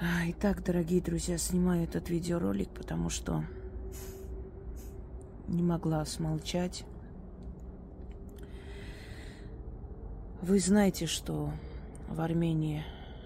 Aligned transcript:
Итак, 0.00 0.62
дорогие 0.62 1.00
друзья, 1.00 1.38
снимаю 1.38 1.82
этот 1.82 2.08
видеоролик, 2.08 2.68
потому 2.68 3.10
что 3.10 3.42
не 5.48 5.60
могла 5.60 6.04
смолчать. 6.04 6.84
Вы 10.40 10.60
знаете, 10.60 11.06
что 11.06 11.50
в 12.08 12.20
Армении 12.20 12.84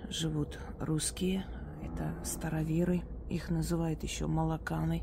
живут 0.08 0.58
русские, 0.80 1.45
это 1.82 2.14
староверы, 2.24 3.02
их 3.29 3.50
называют 3.50 4.02
еще 4.02 4.27
молоканы. 4.27 5.02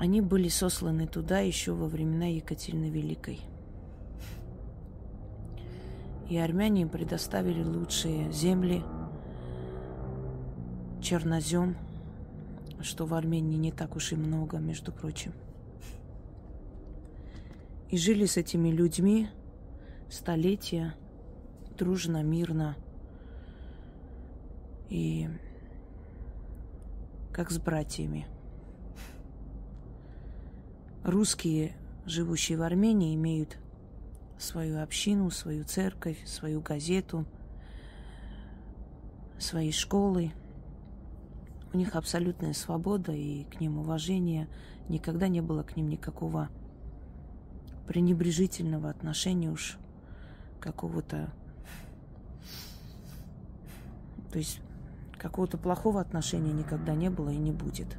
Они 0.00 0.20
были 0.20 0.48
сосланы 0.48 1.06
туда 1.06 1.38
еще 1.38 1.74
во 1.74 1.86
времена 1.86 2.26
Екатерины 2.26 2.90
Великой. 2.90 3.40
И 6.28 6.36
армяне 6.38 6.82
им 6.82 6.88
предоставили 6.88 7.62
лучшие 7.62 8.32
земли, 8.32 8.82
чернозем, 11.12 11.76
что 12.80 13.04
в 13.04 13.12
Армении 13.12 13.58
не 13.58 13.70
так 13.70 13.96
уж 13.96 14.12
и 14.12 14.16
много, 14.16 14.56
между 14.56 14.92
прочим. 14.92 15.34
И 17.90 17.98
жили 17.98 18.24
с 18.24 18.38
этими 18.38 18.70
людьми 18.70 19.28
столетия, 20.08 20.94
дружно, 21.76 22.22
мирно. 22.22 22.76
И 24.88 25.28
как 27.30 27.50
с 27.50 27.58
братьями. 27.58 28.26
Русские, 31.04 31.76
живущие 32.06 32.56
в 32.56 32.62
Армении, 32.62 33.14
имеют 33.14 33.58
свою 34.38 34.82
общину, 34.82 35.28
свою 35.28 35.64
церковь, 35.64 36.24
свою 36.24 36.62
газету, 36.62 37.26
свои 39.38 39.72
школы. 39.72 40.32
У 41.72 41.76
них 41.78 41.96
абсолютная 41.96 42.52
свобода 42.52 43.12
и 43.12 43.44
к 43.44 43.60
ним 43.60 43.78
уважение. 43.78 44.48
Никогда 44.88 45.28
не 45.28 45.40
было 45.40 45.62
к 45.62 45.74
ним 45.74 45.88
никакого 45.88 46.50
пренебрежительного 47.86 48.90
отношения 48.90 49.50
уж 49.50 49.78
какого-то... 50.60 51.32
То 54.30 54.38
есть 54.38 54.60
какого-то 55.18 55.56
плохого 55.56 56.00
отношения 56.00 56.52
никогда 56.52 56.94
не 56.94 57.08
было 57.08 57.30
и 57.30 57.36
не 57.36 57.52
будет. 57.52 57.96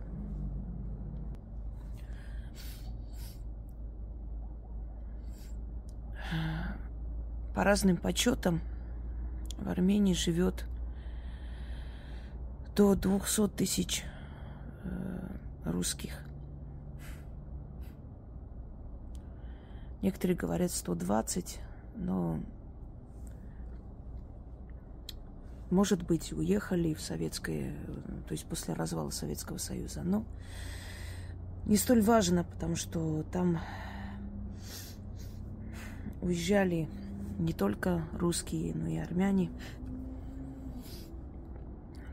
По 7.56 7.64
разным 7.64 7.98
подсчетам 7.98 8.62
в 9.58 9.70
Армении 9.70 10.14
живет 10.14 10.66
до 12.76 12.96
200 12.96 13.48
тысяч 13.50 14.04
э, 14.84 15.36
русских. 15.66 16.20
Некоторые 20.02 20.36
говорят 20.36 20.72
120, 20.72 21.60
но 21.96 22.40
может 25.74 26.04
быть, 26.04 26.32
уехали 26.32 26.94
в 26.94 27.02
советское, 27.02 27.74
то 28.28 28.32
есть 28.34 28.46
после 28.46 28.76
развала 28.76 29.10
Советского 29.10 29.58
Союза. 29.58 30.04
Но 30.04 30.24
не 31.66 31.78
столь 31.78 32.02
важно, 32.02 32.44
потому 32.44 32.76
что 32.76 33.24
там 33.32 33.60
уезжали 36.22 36.88
не 37.40 37.54
только 37.54 38.06
русские, 38.14 38.76
но 38.76 38.88
и 38.88 38.98
армяне. 38.98 39.50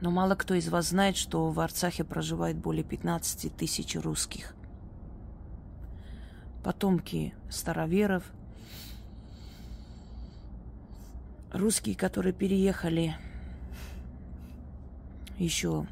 Но 0.01 0.11
мало 0.11 0.34
кто 0.34 0.55
из 0.55 0.69
вас 0.69 0.89
знает, 0.89 1.17
что 1.17 1.51
в 1.51 1.61
Арцахе 1.61 2.05
проживает 2.05 2.56
более 2.56 2.84
15 2.84 3.55
тысяч 3.55 3.97
русских. 3.97 4.55
Потомки 6.64 7.35
староверов, 7.51 8.24
русские, 11.52 11.97
которые 11.97 12.33
переехали 12.33 13.17
еще 15.39 15.86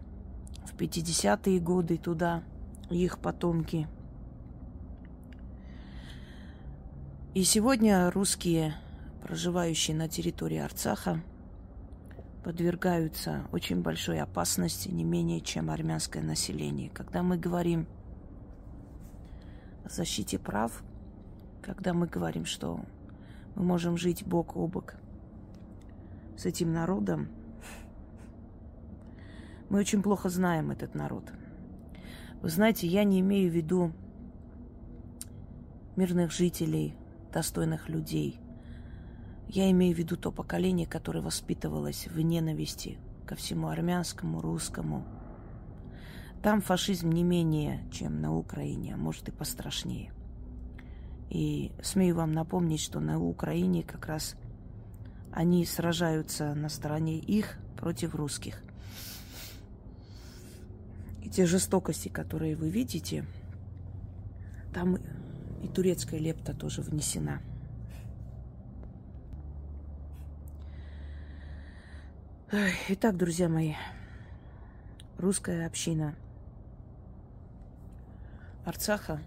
в 0.65 0.75
50-е 0.77 1.61
годы 1.61 1.99
туда, 1.99 2.43
их 2.91 3.19
потомки. 3.19 3.89
И 7.35 7.45
сегодня 7.45 8.11
русские, 8.11 8.75
проживающие 9.23 9.97
на 9.97 10.09
территории 10.09 10.59
Арцаха, 10.59 11.23
подвергаются 12.43 13.47
очень 13.53 13.83
большой 13.83 14.21
опасности, 14.21 14.89
не 14.89 15.05
менее, 15.05 15.41
чем 15.41 15.71
армянское 15.71 16.23
население. 16.23 16.91
Когда 16.91 17.23
мы 17.23 17.37
говорим 17.37 17.87
о 19.85 19.89
защите 19.89 20.39
прав, 20.39 20.83
когда 21.63 21.93
мы 21.93 22.07
говорим, 22.07 22.45
что 22.45 22.81
мы 23.55 23.65
можем 23.65 23.97
жить 23.97 24.25
бок 24.27 24.57
о 24.57 24.67
бок 24.67 24.95
с 26.37 26.47
этим 26.47 26.73
народом, 26.73 27.29
мы 29.69 29.81
очень 29.81 30.03
плохо 30.03 30.29
знаем 30.29 30.71
этот 30.71 30.95
народ. 30.95 31.25
Вы 32.41 32.49
знаете, 32.49 32.87
я 32.87 33.05
не 33.05 33.21
имею 33.21 33.51
в 33.51 33.55
виду 33.55 33.93
мирных 35.97 36.31
жителей, 36.31 36.95
достойных 37.33 37.89
людей. 37.89 38.41
Я 39.49 39.71
имею 39.71 39.95
в 39.95 39.99
виду 39.99 40.17
то 40.19 40.31
поколение, 40.31 40.87
которое 40.87 41.21
воспитывалось 41.21 42.07
в 42.07 42.21
ненависти 42.21 42.99
ко 43.27 43.35
всему 43.35 43.69
армянскому, 43.69 44.43
русскому. 44.43 45.07
Там 46.43 46.61
фашизм 46.61 47.11
не 47.11 47.25
менее, 47.25 47.83
чем 47.91 48.21
на 48.21 48.37
Украине, 48.37 48.95
а 48.95 48.99
может 48.99 49.29
и 49.29 49.33
пострашнее. 49.33 50.13
И 51.31 51.73
смею 51.83 52.17
вам 52.17 52.33
напомнить, 52.33 52.81
что 52.81 53.01
на 53.01 53.19
Украине 53.19 53.83
как 53.83 54.07
раз 54.07 54.37
они 55.33 55.65
сражаются 55.65 56.55
на 56.55 56.69
стороне 56.69 57.19
их 57.19 57.59
против 57.77 58.15
русских. 58.15 58.63
И 61.23 61.31
те 61.31 61.47
жестокости, 61.47 62.09
которые 62.09 62.55
вы 62.55 62.69
видите, 62.69 63.25
там 64.75 64.99
и 65.63 65.69
турецкая 65.69 66.21
лепта 66.21 66.53
тоже 66.55 66.83
внесена. 66.83 67.41
Итак, 72.51 73.19
друзья 73.19 73.47
мои, 73.47 73.75
русская 75.19 75.67
община 75.67 76.15
Арцаха 78.65 79.21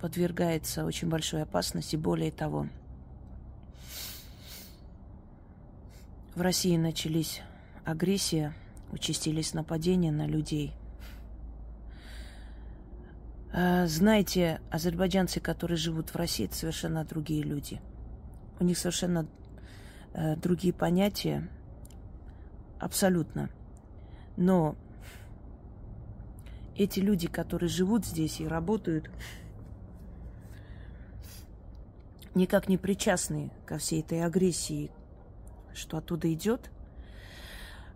подвергается 0.00 0.84
очень 0.84 1.08
большой 1.08 1.42
опасности. 1.42 1.96
Более 1.96 2.30
того, 2.30 2.68
в 6.36 6.40
России 6.40 6.76
начались 6.76 7.42
агрессия 7.84 8.54
участились 8.92 9.52
нападения 9.52 10.12
на 10.12 10.28
людей. 10.28 10.72
А, 13.52 13.88
знаете, 13.88 14.60
азербайджанцы, 14.70 15.40
которые 15.40 15.78
живут 15.78 16.10
в 16.10 16.16
России, 16.16 16.44
это 16.44 16.54
совершенно 16.54 17.04
другие 17.04 17.42
люди. 17.42 17.80
У 18.60 18.64
них 18.64 18.78
совершенно 18.78 19.26
э, 20.12 20.36
другие 20.36 20.72
понятия, 20.72 21.48
абсолютно. 22.78 23.50
Но 24.36 24.76
эти 26.76 27.00
люди, 27.00 27.28
которые 27.28 27.68
живут 27.68 28.06
здесь 28.06 28.40
и 28.40 28.46
работают, 28.46 29.10
никак 32.34 32.68
не 32.68 32.78
причастны 32.78 33.50
ко 33.66 33.78
всей 33.78 34.00
этой 34.00 34.24
агрессии, 34.24 34.90
что 35.74 35.98
оттуда 35.98 36.32
идет– 36.32 36.70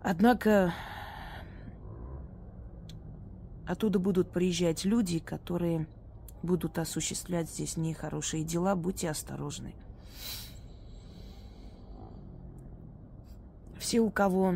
Однако 0.07 0.71
оттуда 3.65 3.97
будут 3.97 4.29
приезжать 4.29 4.85
люди, 4.85 5.17
которые 5.17 5.87
будут 6.43 6.77
осуществлять 6.77 7.49
здесь 7.49 7.75
нехорошие 7.75 8.43
дела. 8.43 8.75
Будьте 8.75 9.09
осторожны. 9.09 9.73
Все, 13.77 13.99
у 13.99 14.09
кого 14.09 14.55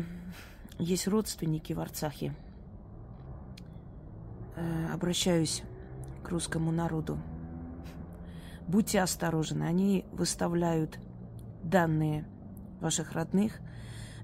есть 0.78 1.06
родственники 1.06 1.72
в 1.72 1.80
Арцахе, 1.80 2.34
э, 4.56 4.86
обращаюсь 4.92 5.62
к 6.24 6.28
русскому 6.30 6.72
народу. 6.72 7.18
Будьте 8.66 9.00
осторожны. 9.00 9.64
Они 9.64 10.04
выставляют 10.12 10.98
данные 11.62 12.24
ваших 12.80 13.12
родных, 13.12 13.60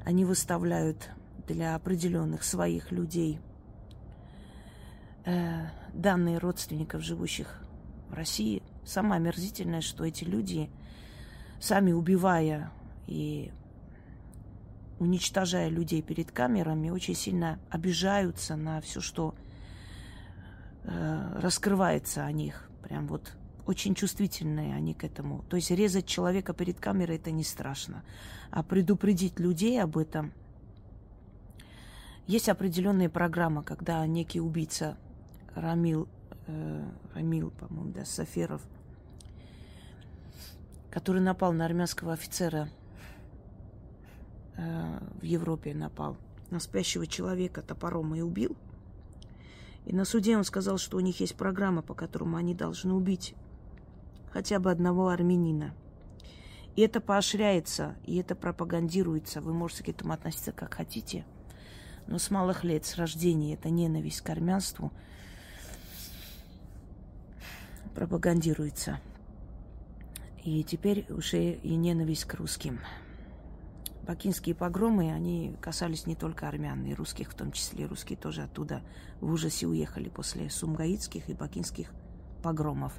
они 0.05 0.25
выставляют 0.25 1.11
для 1.47 1.75
определенных 1.75 2.43
своих 2.43 2.91
людей 2.91 3.41
э, 5.25 5.67
данные 5.93 6.39
родственников, 6.39 7.03
живущих 7.03 7.63
в 8.09 8.15
России. 8.15 8.63
Самое 8.85 9.21
омерзительное, 9.21 9.81
что 9.81 10.05
эти 10.05 10.25
люди, 10.25 10.71
сами 11.61 11.93
убивая 11.93 12.71
и 13.07 13.53
уничтожая 14.99 15.69
людей 15.69 16.03
перед 16.03 16.31
камерами, 16.31 16.91
очень 16.91 17.15
сильно 17.15 17.59
обижаются 17.71 18.57
на 18.57 18.81
все, 18.81 19.01
что 19.01 19.35
э, 20.85 21.39
раскрывается 21.41 22.25
о 22.25 22.33
них. 22.33 22.69
Прям 22.83 23.07
вот 23.07 23.33
очень 23.67 23.95
чувствительные 23.95 24.75
они 24.75 24.95
к 24.95 25.05
этому. 25.05 25.45
То 25.49 25.57
есть 25.57 25.71
резать 25.71 26.07
человека 26.07 26.55
перед 26.55 26.81
камерой 26.81 27.17
это 27.17 27.31
не 27.31 27.45
страшно. 27.45 28.05
А 28.51 28.63
предупредить 28.63 29.39
людей 29.39 29.83
об 29.83 29.99
этом 29.99 30.33
есть 32.27 32.49
определенная 32.49 33.09
программа, 33.09 33.63
когда 33.63 34.07
некий 34.07 34.41
убийца 34.41 34.97
Рамил, 35.55 36.09
э, 36.47 36.85
Рамил, 37.15 37.51
по-моему, 37.51 37.93
да, 37.93 38.05
Саферов, 38.05 38.63
который 40.91 41.21
напал 41.21 41.53
на 41.53 41.65
армянского 41.65 42.13
офицера 42.13 42.69
в 44.57 45.25
Европе, 45.25 45.75
напал 45.75 46.17
на 46.51 46.61
спящего 46.61 47.07
человека 47.07 47.63
топором 47.63 48.15
и 48.15 48.21
убил. 48.21 48.57
И 49.85 49.95
на 49.95 50.05
суде 50.05 50.37
он 50.37 50.45
сказал, 50.45 50.79
что 50.79 50.97
у 50.97 51.01
них 51.01 51.21
есть 51.21 51.37
программа, 51.37 51.83
по 51.83 51.95
которому 51.95 52.37
они 52.37 52.55
должны 52.55 52.93
убить 52.93 53.35
хотя 54.33 54.59
бы 54.59 54.71
одного 54.71 55.09
армянина. 55.09 55.75
И 56.75 56.83
это 56.83 57.01
поощряется, 57.01 57.97
и 58.05 58.17
это 58.17 58.35
пропагандируется. 58.35 59.41
Вы 59.41 59.55
можете 59.55 59.85
к 59.85 59.89
этому 59.89 60.13
относиться 60.13 60.53
как 60.53 60.75
хотите. 60.75 61.25
Но 62.07 62.19
с 62.19 62.31
малых 62.31 62.63
лет, 62.63 62.85
с 62.85 62.97
рождения, 62.97 63.55
эта 63.55 63.71
ненависть 63.71 64.21
к 64.21 64.29
армянству 64.29 64.93
пропагандируется. 67.95 69.01
И 70.45 70.63
теперь 70.65 71.07
уже 71.09 71.53
и 71.53 71.75
ненависть 71.77 72.27
к 72.27 72.35
русским. 72.35 72.81
Бакинские 74.07 74.55
погромы, 74.55 75.13
они 75.13 75.57
касались 75.61 76.07
не 76.07 76.15
только 76.15 76.47
армян, 76.47 76.85
и 76.85 76.95
русских 76.95 77.33
в 77.33 77.35
том 77.35 77.51
числе. 77.51 77.87
Русские 77.87 78.17
тоже 78.17 78.43
оттуда 78.43 78.83
в 79.21 79.33
ужасе 79.33 79.67
уехали 79.67 80.09
после 80.09 80.49
сумгаитских 80.49 81.29
и 81.29 81.35
бакинских 81.35 81.91
погромов. 82.43 82.93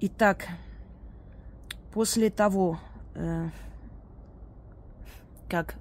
Итак, 0.00 0.46
после 1.94 2.28
того, 2.28 2.78
э, 3.14 3.48
как 5.48 5.76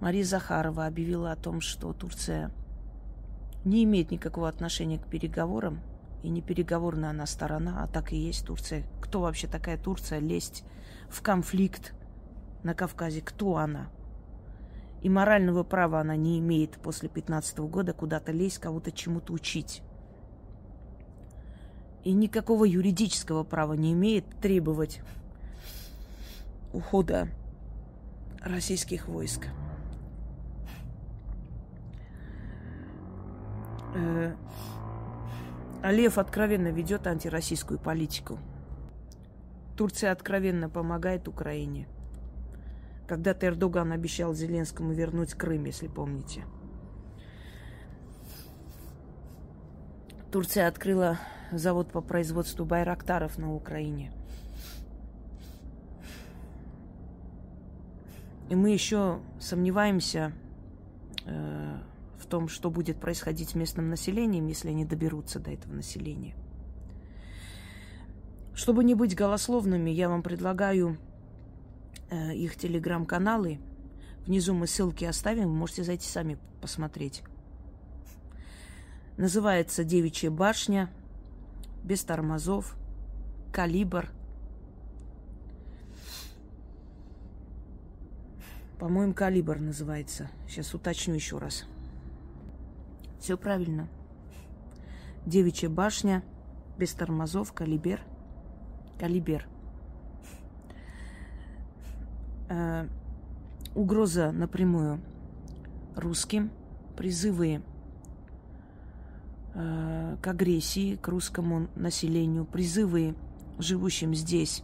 Мария 0.00 0.24
Захарова 0.24 0.86
объявила 0.86 1.32
о 1.32 1.36
том, 1.36 1.60
что 1.60 1.92
Турция 1.92 2.50
не 3.66 3.84
имеет 3.84 4.10
никакого 4.10 4.48
отношения 4.48 4.98
к 4.98 5.06
переговорам, 5.06 5.80
и 6.22 6.30
не 6.30 6.40
переговорная 6.40 7.10
она 7.10 7.26
сторона, 7.26 7.82
а 7.82 7.86
так 7.86 8.12
и 8.12 8.16
есть 8.16 8.46
Турция. 8.46 8.84
Кто 9.02 9.20
вообще 9.20 9.46
такая 9.46 9.76
Турция? 9.76 10.18
Лезть 10.18 10.64
в 11.10 11.22
конфликт 11.22 11.92
на 12.62 12.74
Кавказе. 12.74 13.20
Кто 13.20 13.56
она? 13.56 13.90
И 15.02 15.08
морального 15.08 15.62
права 15.62 16.00
она 16.00 16.16
не 16.16 16.38
имеет 16.38 16.72
после 16.72 17.08
15 17.08 17.58
года 17.60 17.92
куда-то 17.92 18.32
лезть, 18.32 18.58
кого-то 18.58 18.92
чему-то 18.92 19.32
учить 19.32 19.82
и 22.04 22.12
никакого 22.12 22.64
юридического 22.64 23.44
права 23.44 23.74
не 23.74 23.92
имеет 23.92 24.24
требовать 24.40 25.00
ухода 26.72 27.28
российских 28.40 29.08
войск. 29.08 29.48
Э, 33.94 34.34
Алиев 35.82 36.16
откровенно 36.16 36.68
ведет 36.68 37.06
антироссийскую 37.06 37.78
политику. 37.78 38.38
Турция 39.76 40.12
откровенно 40.12 40.68
помогает 40.68 41.28
Украине. 41.28 41.88
Когда-то 43.08 43.46
Эрдоган 43.46 43.92
обещал 43.92 44.34
Зеленскому 44.34 44.92
вернуть 44.92 45.34
Крым, 45.34 45.64
если 45.64 45.88
помните. 45.88 46.44
Турция 50.30 50.68
открыла 50.68 51.18
завод 51.50 51.90
по 51.90 52.00
производству 52.00 52.64
байрактаров 52.64 53.36
на 53.36 53.52
Украине. 53.52 54.12
И 58.48 58.54
мы 58.54 58.70
еще 58.70 59.20
сомневаемся 59.40 60.32
э, 61.24 61.78
в 62.18 62.26
том, 62.26 62.48
что 62.48 62.70
будет 62.70 62.98
происходить 62.98 63.50
с 63.50 63.54
местным 63.54 63.90
населением, 63.90 64.46
если 64.46 64.70
они 64.70 64.84
доберутся 64.84 65.38
до 65.38 65.52
этого 65.52 65.72
населения. 65.72 66.34
Чтобы 68.60 68.84
не 68.84 68.94
быть 68.94 69.16
голословными, 69.16 69.88
я 69.88 70.10
вам 70.10 70.22
предлагаю 70.22 70.98
э, 72.10 72.34
их 72.34 72.56
телеграм-каналы. 72.56 73.58
Внизу 74.26 74.52
мы 74.52 74.66
ссылки 74.66 75.06
оставим, 75.06 75.44
вы 75.44 75.54
можете 75.54 75.82
зайти 75.82 76.06
сами 76.06 76.36
посмотреть. 76.60 77.22
Называется 79.16 79.82
«Девичья 79.82 80.30
башня», 80.30 80.90
без 81.84 82.04
тормозов, 82.04 82.76
калибр. 83.50 84.10
По-моему, 88.78 89.14
калибр 89.14 89.58
называется. 89.58 90.28
Сейчас 90.46 90.74
уточню 90.74 91.14
еще 91.14 91.38
раз. 91.38 91.64
Все 93.20 93.38
правильно. 93.38 93.88
Девичья 95.24 95.70
башня, 95.70 96.22
без 96.76 96.92
тормозов, 96.92 97.54
калибер. 97.54 98.02
Калибер. 99.00 99.48
Э, 102.48 102.86
угроза 103.74 104.30
напрямую 104.30 105.00
русским, 105.96 106.52
призывы 106.96 107.62
Э, 109.52 110.16
к 110.22 110.26
агрессии, 110.28 110.96
к 110.96 111.08
русскому 111.08 111.68
населению, 111.74 112.44
призывы 112.44 113.16
живущим 113.58 114.14
здесь 114.14 114.62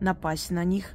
напасть 0.00 0.50
на 0.50 0.64
них. 0.64 0.94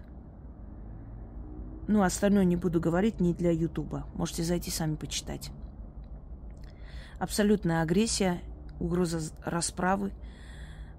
Ну, 1.87 2.01
остальное 2.01 2.45
не 2.45 2.55
буду 2.55 2.79
говорить 2.79 3.19
не 3.19 3.33
для 3.33 3.51
Ютуба. 3.51 4.07
Можете 4.15 4.43
зайти 4.43 4.71
сами 4.71 4.95
почитать. 4.95 5.51
Абсолютная 7.19 7.81
агрессия, 7.83 8.39
угроза 8.79 9.19
расправы, 9.45 10.11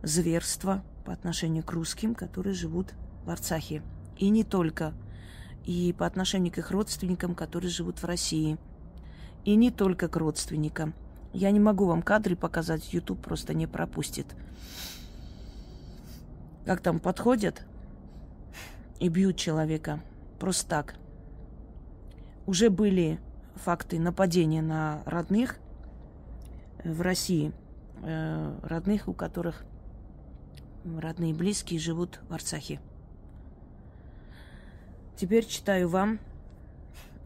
зверство 0.02 0.82
по 1.04 1.12
отношению 1.12 1.64
к 1.64 1.72
русским, 1.72 2.14
которые 2.14 2.54
живут 2.54 2.94
в 3.24 3.30
Арцахе. 3.30 3.82
И 4.16 4.28
не 4.28 4.44
только. 4.44 4.92
И 5.64 5.94
по 5.96 6.06
отношению 6.06 6.52
к 6.52 6.58
их 6.58 6.70
родственникам, 6.70 7.34
которые 7.34 7.70
живут 7.70 7.98
в 7.98 8.04
России. 8.04 8.58
И 9.44 9.54
не 9.56 9.70
только 9.70 10.08
к 10.08 10.16
родственникам– 10.16 10.94
я 11.32 11.50
не 11.52 11.60
могу 11.60 11.86
вам 11.86 12.02
кадры 12.02 12.34
показать, 12.34 12.92
YouTube 12.92 13.20
просто 13.20 13.54
не 13.54 13.66
пропустит. 13.66 14.26
Как 16.64 16.80
там 16.80 16.98
подходят 16.98 17.64
и 18.98 19.08
бьют 19.08 19.36
человека. 19.36 20.00
Просто 20.38 20.68
так. 20.68 20.94
Уже 22.46 22.68
были 22.68 23.20
факты 23.54 24.00
нападения 24.00 24.62
на 24.62 25.02
родных 25.06 25.58
в 26.82 27.00
России. 27.00 27.52
Э, 28.02 28.58
родных, 28.62 29.06
у 29.06 29.12
которых 29.12 29.64
родные 30.84 31.30
и 31.30 31.34
близкие 31.34 31.80
живут 31.80 32.20
в 32.28 32.34
Арцахе. 32.34 32.80
Теперь 35.16 35.44
читаю 35.46 35.88
вам 35.88 36.18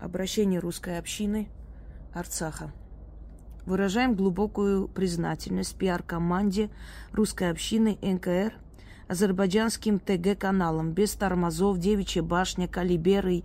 обращение 0.00 0.60
русской 0.60 0.98
общины 0.98 1.48
Арцаха. 2.12 2.72
Выражаем 3.66 4.14
глубокую 4.14 4.88
признательность 4.88 5.76
пиар-команде 5.76 6.70
русской 7.12 7.50
общины 7.50 7.96
НКР, 8.02 8.52
азербайджанским 9.08 9.98
ТГ-каналам 9.98 10.92
без 10.92 11.12
тормозов, 11.12 11.78
Девичья 11.78 12.22
башня, 12.22 12.68
Калибер 12.68 13.42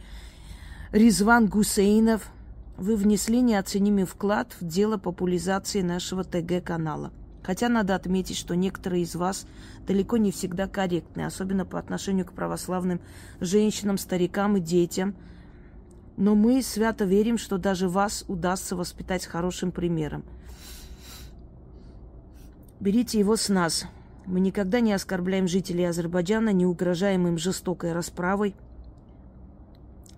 Ризван 0.91 1.47
Гусейнов. 1.47 2.29
Вы 2.77 2.95
внесли 2.95 3.41
неоценимый 3.41 4.05
вклад 4.05 4.55
в 4.59 4.65
дело 4.65 4.97
популяризации 4.97 5.81
нашего 5.81 6.23
ТГ-канала. 6.23 7.11
Хотя 7.43 7.69
надо 7.69 7.95
отметить, 7.95 8.37
что 8.37 8.55
некоторые 8.55 9.03
из 9.03 9.15
вас 9.15 9.45
далеко 9.87 10.17
не 10.17 10.31
всегда 10.31 10.67
корректны, 10.67 11.25
особенно 11.25 11.65
по 11.65 11.79
отношению 11.79 12.25
к 12.25 12.33
православным 12.33 12.99
женщинам, 13.39 13.97
старикам 13.97 14.57
и 14.57 14.59
детям– 14.59 15.15
но 16.19 16.35
мы 16.35 16.61
свято 16.61 17.05
верим, 17.05 17.37
что 17.37 17.57
даже 17.57 17.87
вас 17.87 18.25
удастся 18.27 18.75
воспитать 18.75 19.25
хорошим 19.25 19.71
примером. 19.71 20.25
Берите 22.81 23.17
его 23.17 23.37
с 23.37 23.47
нас. 23.47 23.85
Мы 24.25 24.41
никогда 24.41 24.81
не 24.81 24.91
оскорбляем 24.91 25.47
жителей 25.47 25.85
Азербайджана, 25.85 26.51
не 26.51 26.65
угрожаем 26.65 27.25
им 27.25 27.37
жестокой 27.37 27.93
расправой. 27.93 28.53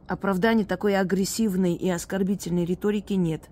Оправданий 0.08 0.66
такой 0.66 0.98
агрессивной 0.98 1.75
и 1.75 1.88
оскорбительной 1.88 2.66
риторики 2.66 3.13
нет. 3.13 3.44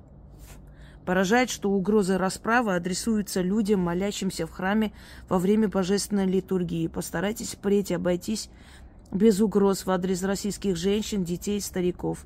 Поражает, 1.05 1.49
что 1.49 1.71
угрозы 1.71 2.17
расправы 2.17 2.75
адресуются 2.75 3.41
людям, 3.41 3.79
молящимся 3.79 4.45
в 4.45 4.51
храме 4.51 4.91
во 5.27 5.39
время 5.39 5.67
божественной 5.67 6.27
литургии. 6.27 6.87
Постарайтесь 6.87 7.55
впредь 7.55 7.91
обойтись 7.91 8.49
без 9.11 9.41
угроз 9.41 9.85
в 9.85 9.91
адрес 9.91 10.23
российских 10.23 10.75
женщин, 10.75 11.23
детей 11.23 11.57
и 11.57 11.61
стариков. 11.61 12.25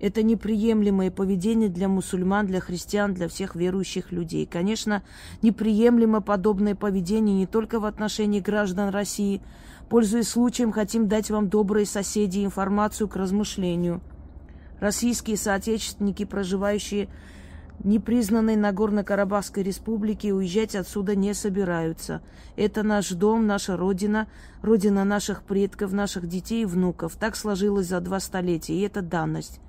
Это 0.00 0.22
неприемлемое 0.22 1.10
поведение 1.10 1.68
для 1.68 1.88
мусульман, 1.88 2.46
для 2.46 2.60
христиан, 2.60 3.14
для 3.14 3.26
всех 3.26 3.56
верующих 3.56 4.12
людей. 4.12 4.46
Конечно, 4.46 5.02
неприемлемо 5.42 6.20
подобное 6.20 6.76
поведение 6.76 7.34
не 7.34 7.46
только 7.46 7.80
в 7.80 7.84
отношении 7.84 8.38
граждан 8.38 8.90
России. 8.90 9.42
Пользуясь 9.88 10.28
случаем, 10.28 10.70
хотим 10.70 11.08
дать 11.08 11.30
вам, 11.30 11.48
добрые 11.48 11.84
соседи, 11.84 12.44
информацию 12.44 13.08
к 13.08 13.16
размышлению. 13.16 14.00
Российские 14.78 15.36
соотечественники, 15.36 16.24
проживающие 16.24 17.08
непризнанной 17.84 18.56
Нагорно-Карабахской 18.56 19.62
республики 19.62 20.28
уезжать 20.30 20.74
отсюда 20.74 21.14
не 21.14 21.34
собираются. 21.34 22.22
Это 22.56 22.82
наш 22.82 23.10
дом, 23.10 23.46
наша 23.46 23.76
родина, 23.76 24.26
родина 24.62 25.04
наших 25.04 25.42
предков, 25.42 25.92
наших 25.92 26.28
детей 26.28 26.62
и 26.62 26.66
внуков. 26.66 27.16
Так 27.16 27.36
сложилось 27.36 27.86
за 27.86 28.00
два 28.00 28.20
столетия, 28.20 28.74
и 28.74 28.82
это 28.82 29.02
данность. 29.02 29.60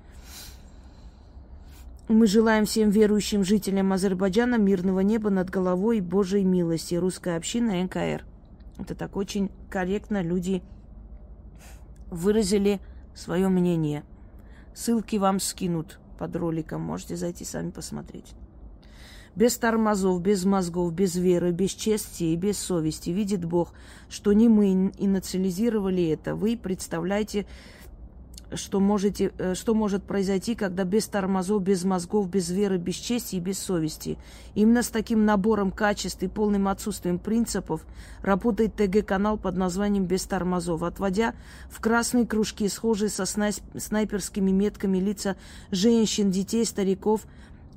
Мы 2.08 2.26
желаем 2.26 2.64
всем 2.64 2.90
верующим 2.90 3.44
жителям 3.44 3.92
Азербайджана 3.92 4.56
мирного 4.56 5.00
неба 5.00 5.30
над 5.30 5.48
головой 5.48 5.98
и 5.98 6.00
Божьей 6.00 6.44
милости. 6.44 6.96
Русская 6.96 7.36
община 7.36 7.82
НКР. 7.84 8.24
Это 8.78 8.94
так 8.96 9.16
очень 9.16 9.50
корректно 9.68 10.20
люди 10.20 10.62
выразили 12.10 12.80
свое 13.14 13.48
мнение. 13.48 14.02
Ссылки 14.74 15.16
вам 15.16 15.38
скинут 15.38 16.00
под 16.20 16.36
роликом. 16.36 16.82
Можете 16.82 17.16
зайти 17.16 17.44
сами 17.46 17.70
посмотреть. 17.70 18.34
Без 19.34 19.56
тормозов, 19.56 20.20
без 20.20 20.44
мозгов, 20.44 20.92
без 20.92 21.16
веры, 21.16 21.50
без 21.50 21.70
чести 21.70 22.24
и 22.24 22.36
без 22.36 22.58
совести 22.58 23.10
видит 23.10 23.44
Бог, 23.44 23.72
что 24.10 24.32
не 24.34 24.48
мы 24.48 24.92
инициализировали 24.98 26.08
это. 26.08 26.34
Вы 26.34 26.58
представляете 26.58 27.46
что, 28.54 28.80
можете, 28.80 29.32
э, 29.38 29.54
что 29.54 29.74
может 29.74 30.02
произойти, 30.04 30.54
когда 30.54 30.84
без 30.84 31.06
тормозов, 31.06 31.62
без 31.62 31.84
мозгов, 31.84 32.28
без 32.28 32.50
веры, 32.50 32.78
без 32.78 32.96
чести 32.96 33.36
и 33.36 33.40
без 33.40 33.58
совести. 33.58 34.18
Именно 34.54 34.82
с 34.82 34.88
таким 34.88 35.24
набором 35.24 35.70
качеств 35.70 36.22
и 36.22 36.28
полным 36.28 36.68
отсутствием 36.68 37.18
принципов 37.18 37.82
работает 38.22 38.74
ТГ-канал 38.74 39.36
под 39.36 39.56
названием 39.56 40.04
«Без 40.04 40.24
тормозов», 40.24 40.82
отводя 40.82 41.34
в 41.68 41.80
красные 41.80 42.26
кружки, 42.26 42.68
схожие 42.68 43.08
со 43.08 43.24
снайперскими 43.26 44.50
метками 44.50 44.98
лица 44.98 45.36
женщин, 45.70 46.30
детей, 46.30 46.64
стариков– 46.64 47.22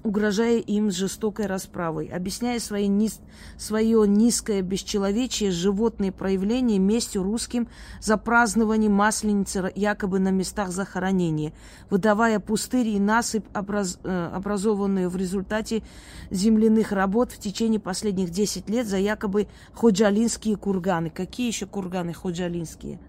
угрожая 0.03 0.57
им 0.57 0.91
жестокой 0.91 1.45
расправой, 1.45 2.07
объясняя 2.07 2.59
свои 2.59 2.87
низ... 2.87 3.19
свое 3.57 4.07
низкое 4.07 4.61
бесчеловечие, 4.61 5.51
животные 5.51 6.11
проявления 6.11 6.79
местью 6.79 7.23
русским 7.23 7.67
за 8.01 8.17
празднование 8.17 8.89
Масленицы 8.89 9.71
якобы 9.75 10.19
на 10.19 10.29
местах 10.29 10.69
захоронения, 10.69 11.53
выдавая 11.89 12.39
пустыри 12.39 12.95
и 12.95 12.99
насыпь, 12.99 13.45
образ... 13.55 13.99
Э, 14.03 14.31
образованную 14.33 15.09
в 15.09 15.15
результате 15.15 15.83
земляных 16.29 16.91
работ 16.91 17.31
в 17.31 17.39
течение 17.39 17.79
последних 17.79 18.29
10 18.29 18.69
лет 18.69 18.87
за 18.87 18.97
якобы 18.97 19.47
ходжалинские 19.73 20.57
курганы. 20.57 21.09
Какие 21.09 21.47
еще 21.47 21.65
курганы 21.65 22.13
ходжалинские? 22.13 22.99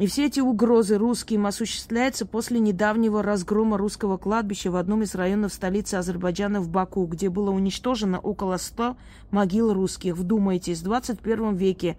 И 0.00 0.06
все 0.06 0.24
эти 0.24 0.40
угрозы 0.40 0.96
русским 0.96 1.44
осуществляются 1.44 2.24
после 2.24 2.58
недавнего 2.58 3.22
разгрома 3.22 3.76
русского 3.76 4.16
кладбища 4.16 4.70
в 4.70 4.76
одном 4.76 5.02
из 5.02 5.14
районов 5.14 5.52
столицы 5.52 5.96
Азербайджана 5.96 6.62
в 6.62 6.70
Баку, 6.70 7.04
где 7.04 7.28
было 7.28 7.50
уничтожено 7.50 8.18
около 8.18 8.56
100 8.56 8.96
могил 9.30 9.74
русских. 9.74 10.16
Вдумайтесь, 10.16 10.80
в 10.80 10.84
21 10.84 11.54
веке 11.54 11.98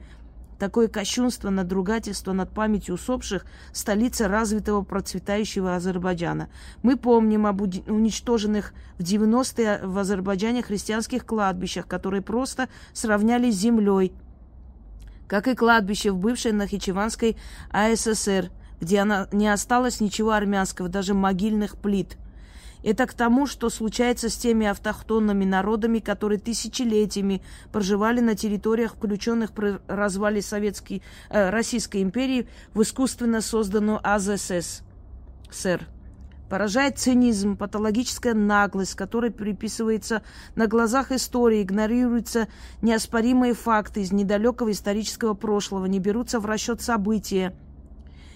такое 0.57 0.87
кощунство, 0.87 1.51
надругательство 1.51 2.33
над 2.33 2.49
памятью 2.49 2.95
усопших– 2.95 3.45
столица 3.71 4.27
развитого 4.27 4.81
процветающего 4.81 5.75
Азербайджана. 5.75 6.49
Мы 6.81 6.97
помним 6.97 7.45
об 7.45 7.61
уничтоженных 7.61 8.73
в 8.97 9.03
90-е 9.03 9.85
в 9.85 9.95
Азербайджане 9.99 10.63
христианских 10.63 11.23
кладбищах, 11.23 11.85
которые 11.85 12.23
просто 12.23 12.67
сравняли 12.93 13.51
с 13.51 13.57
землей– 13.57 14.11
как 15.31 15.47
и 15.47 15.55
кладбище 15.55 16.11
в 16.11 16.17
бывшей 16.17 16.51
Нахичеванской 16.51 17.37
АССР, 17.69 18.51
где 18.81 18.99
она, 18.99 19.29
не 19.31 19.47
осталось 19.47 20.01
ничего 20.01 20.31
армянского, 20.31 20.89
даже 20.89 21.13
могильных 21.13 21.77
плит. 21.77 22.17
Это 22.83 23.07
к 23.07 23.13
тому, 23.13 23.47
что 23.47 23.69
случается 23.69 24.29
с 24.29 24.35
теми 24.35 24.67
автохтонными 24.67 25.45
народами, 25.45 25.99
которые 25.99 26.37
тысячелетиями 26.37 27.41
проживали 27.71 28.19
на 28.19 28.35
территориях, 28.35 28.95
включенных 28.95 29.53
при 29.53 29.79
развале 29.87 30.41
Советской, 30.41 31.01
э, 31.29 31.49
Российской 31.49 32.01
империи 32.03 32.49
в 32.73 32.81
искусственно 32.81 33.39
созданную 33.39 34.01
АЗСС. 34.03 34.81
Сэр. 35.49 35.87
Поражает 36.51 36.99
цинизм, 36.99 37.55
патологическая 37.55 38.33
наглость, 38.33 38.95
которой 38.95 39.31
приписывается 39.31 40.21
на 40.55 40.67
глазах 40.67 41.13
истории, 41.13 41.61
игнорируются 41.61 42.49
неоспоримые 42.81 43.53
факты 43.53 44.01
из 44.01 44.11
недалекого 44.11 44.73
исторического 44.73 45.33
прошлого, 45.33 45.85
не 45.85 45.99
берутся 45.99 46.41
в 46.41 46.45
расчет 46.45 46.81
события, 46.81 47.55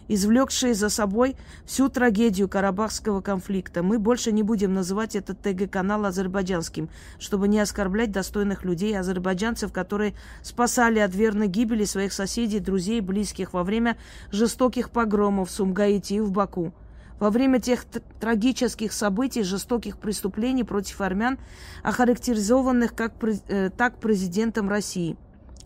извлекшие 0.08 0.76
за 0.76 0.88
собой 0.88 1.36
всю 1.66 1.90
трагедию 1.90 2.48
Карабахского 2.48 3.20
конфликта. 3.20 3.84
Мы 3.84 4.00
больше 4.00 4.32
не 4.32 4.44
будем 4.44 4.74
называть 4.74 5.18
этот 5.18 5.42
ТГ-канал 5.42 6.06
азербайджанским, 6.06 6.88
чтобы 7.20 7.50
не 7.50 7.60
оскорблять 7.60 8.14
достойных 8.14 8.64
людей, 8.64 8.98
азербайджанцев, 8.98 9.74
которые 9.74 10.14
спасали 10.42 11.00
от 11.00 11.14
верной 11.14 11.48
гибели 11.48 11.84
своих 11.84 12.14
соседей, 12.14 12.62
друзей, 12.62 13.02
близких 13.02 13.52
во 13.52 13.66
время 13.66 13.98
жестоких 14.32 14.90
погромов 14.90 15.50
в 15.50 15.52
Сумгаите 15.52 16.16
и 16.16 16.20
в 16.22 16.32
Баку 16.32 16.72
во 17.20 17.30
время 17.30 17.60
тех 17.60 17.86
трагических 18.20 18.92
событий, 18.92 19.44
жестоких 19.44 19.98
преступлений 19.98 20.64
против 20.64 21.02
армян, 21.02 21.38
охарактеризованных 21.84 22.96
как, 22.96 23.14
э, 23.24 23.70
так 23.70 23.98
президентом 24.00 24.70
России. 24.70 25.18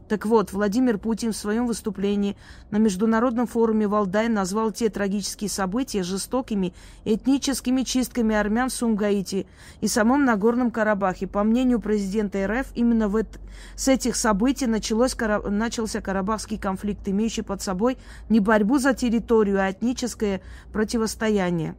Так 0.10 0.26
вот, 0.26 0.52
Владимир 0.52 0.98
Путин 0.98 1.34
в 1.34 1.38
своем 1.38 1.68
выступлении 1.68 2.36
на 2.72 2.78
Международном 2.78 3.46
форуме 3.46 3.88
Валдай 3.88 4.28
назвал 4.28 4.72
те 4.72 4.90
трагические 4.90 5.52
события 5.52 6.02
жестокими 6.02 6.74
этническими 7.06 7.84
чистками 7.84 8.36
армян 8.36 8.70
в 8.70 8.74
Сумгаите 8.74 9.46
и 9.82 9.88
самом 9.88 10.26
Нагорном 10.26 10.72
Карабахе. 10.72 11.28
По 11.28 11.44
мнению 11.44 11.80
президента 11.80 12.44
РФ, 12.48 12.72
именно 12.74 13.08
в 13.08 13.18
это, 13.18 13.38
с 13.76 13.88
этих 13.88 14.16
событий 14.16 14.66
началось, 14.66 15.16
начался 15.16 16.02
Карабахский 16.02 16.58
конфликт, 16.58 17.08
имеющий 17.08 17.44
под 17.44 17.62
собой 17.62 18.00
не 18.30 18.40
борьбу 18.40 18.80
за 18.80 18.96
территорию, 18.96 19.62
а 19.62 19.70
этническое 19.70 20.42
противостояние. 20.74 21.76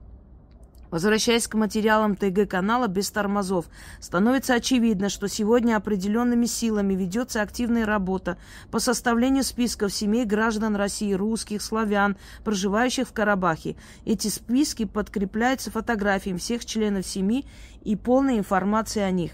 Возвращаясь 0.91 1.47
к 1.47 1.55
материалам 1.55 2.17
ТГ-канала 2.17 2.89
без 2.89 3.11
тормозов, 3.11 3.67
становится 4.01 4.55
очевидно, 4.55 5.09
что 5.09 5.29
сегодня 5.29 5.77
определенными 5.77 6.47
силами 6.47 6.95
ведется 6.95 7.43
активная 7.43 7.87
работа 7.87 8.39
по 8.71 8.81
составлению 8.81 9.45
списков 9.45 9.93
семей 9.93 10.25
граждан 10.25 10.75
России, 10.75 11.13
русских, 11.13 11.63
славян, 11.63 12.17
проживающих 12.45 13.09
в 13.09 13.13
Карабахе. 13.13 13.77
Эти 14.05 14.29
списки 14.29 14.85
подкрепляются 14.85 15.71
фотографиями 15.71 16.39
всех 16.39 16.65
членов 16.65 17.07
семьи 17.07 17.47
и 17.83 17.95
полной 17.95 18.39
информацией 18.39 19.05
о 19.05 19.11
них. 19.13 19.33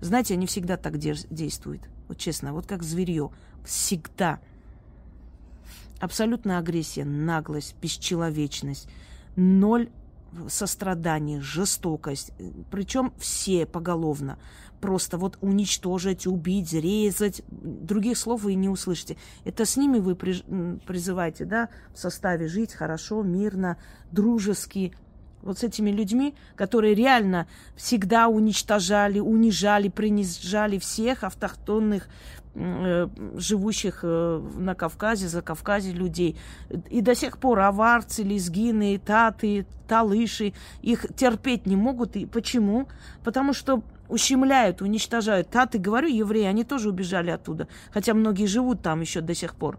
Знаете, 0.00 0.34
они 0.34 0.46
всегда 0.46 0.76
так 0.76 0.98
действуют. 0.98 1.88
Вот 2.06 2.18
честно, 2.18 2.52
вот 2.52 2.66
как 2.66 2.82
зверье. 2.82 3.30
Всегда. 3.64 4.40
Абсолютная 6.00 6.58
агрессия, 6.58 7.04
наглость, 7.04 7.74
бесчеловечность. 7.80 8.88
Ноль 9.34 9.88
сострадание, 10.48 11.40
жестокость, 11.40 12.32
причем 12.70 13.12
все 13.18 13.66
поголовно. 13.66 14.38
Просто 14.80 15.18
вот 15.18 15.38
уничтожить, 15.40 16.26
убить, 16.26 16.72
резать. 16.72 17.42
Других 17.48 18.16
слов 18.16 18.42
вы 18.42 18.54
не 18.54 18.68
услышите. 18.68 19.16
Это 19.44 19.64
с 19.64 19.76
ними 19.76 19.98
вы 19.98 20.14
призываете, 20.14 21.44
да, 21.44 21.68
в 21.92 21.98
составе 21.98 22.46
жить 22.46 22.74
хорошо, 22.74 23.22
мирно, 23.22 23.76
дружески. 24.12 24.94
Вот 25.42 25.58
с 25.58 25.64
этими 25.64 25.90
людьми, 25.90 26.34
которые 26.54 26.94
реально 26.94 27.48
всегда 27.76 28.28
уничтожали, 28.28 29.18
унижали, 29.18 29.88
принижали 29.88 30.78
всех 30.78 31.24
автохтонных 31.24 32.08
живущих 33.36 34.00
э, 34.02 34.42
на 34.56 34.74
Кавказе, 34.74 35.28
за 35.28 35.42
Кавказе 35.42 35.92
людей. 35.92 36.36
И 36.90 37.00
до 37.00 37.14
сих 37.14 37.38
пор 37.38 37.60
аварцы, 37.60 38.22
лезгины, 38.22 39.00
таты, 39.04 39.66
талыши 39.86 40.52
их 40.82 41.06
терпеть 41.14 41.66
не 41.66 41.76
могут. 41.76 42.16
И 42.16 42.26
почему? 42.26 42.88
Потому 43.24 43.52
что 43.52 43.82
ущемляют, 44.08 44.82
уничтожают. 44.82 45.50
Таты, 45.50 45.78
говорю, 45.78 46.08
евреи, 46.08 46.44
они 46.44 46.64
тоже 46.64 46.88
убежали 46.88 47.30
оттуда. 47.30 47.68
Хотя 47.92 48.14
многие 48.14 48.46
живут 48.46 48.82
там 48.82 49.00
еще 49.00 49.20
до 49.20 49.34
сих 49.34 49.54
пор. 49.54 49.78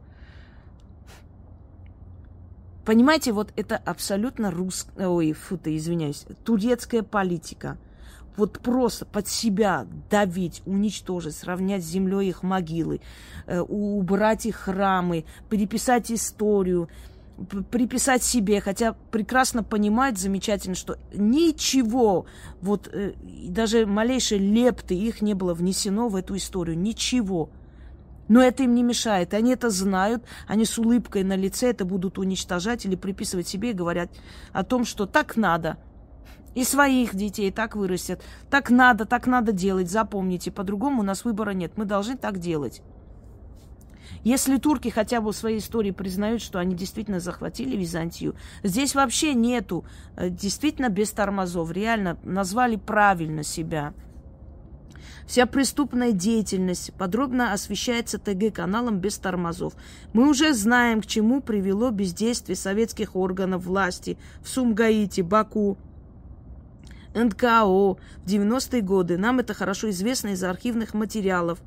Понимаете, 2.86 3.34
вот 3.34 3.52
это 3.56 3.78
абсолютно 3.78 4.52
русская, 4.52 5.08
ой, 5.08 5.34
фу 5.34 5.58
ты, 5.58 5.76
извиняюсь, 5.76 6.26
турецкая 6.44 7.04
политика– 7.04 7.78
вот 8.39 8.60
просто 8.60 9.05
под 9.05 9.27
себя 9.27 9.86
давить, 10.10 10.62
уничтожить, 10.65 11.36
сравнять 11.36 11.84
с 11.84 11.88
землей 11.88 12.29
их 12.29 12.41
могилы, 12.41 13.01
э, 13.46 13.60
убрать 13.60 14.46
их 14.46 14.55
храмы, 14.55 15.25
переписать 15.50 16.12
историю, 16.12 16.89
приписать 17.69 18.24
себе, 18.24 18.62
хотя 18.62 18.96
прекрасно 19.12 19.62
понимает 19.63 20.17
замечательно, 20.17 20.75
что 20.75 20.98
ничего, 21.13 22.25
вот 22.62 22.89
э, 22.91 23.13
даже 23.48 23.86
малейшей 23.86 24.38
лепты 24.38 24.96
их 24.96 25.22
не 25.22 25.34
было 25.34 25.53
внесено 25.53 26.08
в 26.08 26.15
эту 26.15 26.38
историю, 26.38 26.77
ничего. 26.77 27.50
Но 28.29 28.41
это 28.41 28.63
им 28.63 28.75
не 28.75 28.84
мешает. 28.84 29.34
Они 29.34 29.51
это 29.51 29.69
знают, 29.69 30.24
они 30.48 30.63
с 30.63 30.77
улыбкой 30.77 31.24
на 31.24 31.36
лице 31.36 31.72
это 31.72 31.84
будут 31.84 32.17
уничтожать 32.19 32.86
или 32.86 32.96
приписывать 32.96 33.48
себе 33.48 33.72
и 33.72 33.74
говорят 33.74 34.12
о 34.53 34.63
том, 34.63 34.86
что 34.86 35.08
так 35.08 35.36
надо. 35.36 35.77
И 36.56 36.63
своих 36.63 37.15
детей 37.15 37.51
так 37.51 37.75
вырастят. 37.75 38.22
Так 38.50 38.70
надо, 38.70 39.06
так 39.06 39.27
надо 39.27 39.51
делать, 39.51 39.89
запомните. 39.89 40.51
По-другому 40.51 41.01
у 41.01 41.06
нас 41.06 41.24
выбора 41.24 41.51
нет. 41.51 41.74
Мы 41.75 41.86
должны 41.86 42.18
так 42.18 42.39
делать. 42.39 42.82
Если 44.24 44.58
турки 44.58 44.89
хотя 44.89 45.22
бы 45.22 45.32
в 45.32 45.36
своей 45.36 45.60
истории 45.60 45.91
признают, 45.91 46.41
что 46.41 46.60
они 46.60 46.75
действительно 46.75 47.20
захватили 47.20 47.77
Византию, 47.77 48.36
здесь 48.63 48.96
вообще 48.96 49.34
нету, 49.34 49.86
э, 50.18 50.29
действительно 50.29 50.89
без 50.89 51.12
тормозов, 51.12 51.72
реально 51.72 52.18
назвали 52.24 52.75
правильно 52.75 53.44
себя. 53.44 53.94
Вся 55.25 55.46
преступная 55.46 56.12
деятельность 56.12 56.91
подробно 56.96 57.53
освещается 57.53 58.18
ТГ-каналом 58.18 58.98
без 58.98 59.20
тормозов. 59.20 59.74
Мы 60.12 60.27
уже 60.27 60.53
знаем, 60.53 61.01
к 61.01 61.06
чему 61.06 61.39
привело 61.39 61.91
бездействие 61.91 62.56
советских 62.56 63.15
органов 63.15 63.63
власти 63.63 64.18
в 64.41 64.50
Сумгаите, 64.50 65.22
Баку, 65.22 65.77
НКО 67.13 67.66
в 67.66 67.98
90-е 68.25 68.82
годы. 68.82 69.18
Нам 69.18 69.39
это 69.39 69.54
хорошо 69.54 69.89
известно 69.89 70.30
из 70.30 70.44
архивных 70.44 70.94
материалов. 70.94 71.60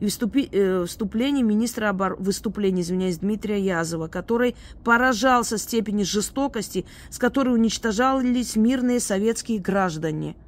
И 0.00 0.06
вступи, 0.06 0.48
э, 0.50 0.84
вступление 0.86 1.42
министра 1.42 1.88
обор... 1.88 2.16
выступление, 2.18 2.82
извиняюсь, 2.82 3.18
Дмитрия 3.18 3.60
Язова, 3.60 4.08
который 4.08 4.56
поражался 4.84 5.58
степени 5.58 6.02
жестокости, 6.02 6.84
с 7.10 7.18
которой 7.18 7.54
уничтожались 7.54 8.56
мирные 8.56 9.00
советские 9.00 9.58
граждане– 9.58 10.36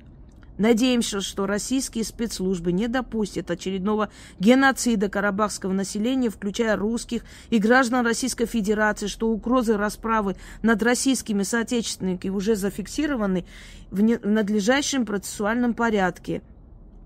Надеемся, 0.61 1.23
что 1.23 1.47
российские 1.47 2.05
спецслужбы 2.05 2.71
не 2.71 2.87
допустят 2.87 3.51
очередного 3.51 4.11
геноцида 4.39 5.09
карабахского 5.09 5.73
населения, 5.73 6.29
включая 6.29 6.77
русских 6.77 7.23
и 7.49 7.57
граждан 7.57 8.05
Российской 8.05 8.45
Федерации, 8.45 9.07
что 9.07 9.31
угрозы 9.31 9.79
расправы 9.79 10.37
над 10.61 10.83
российскими 10.83 11.45
соотечественниками 11.45 12.31
уже 12.31 12.57
зафиксированы 12.57 13.47
в 13.91 14.03
надлежащем 14.03 15.07
процессуальном 15.07 15.73
порядке– 15.73 16.43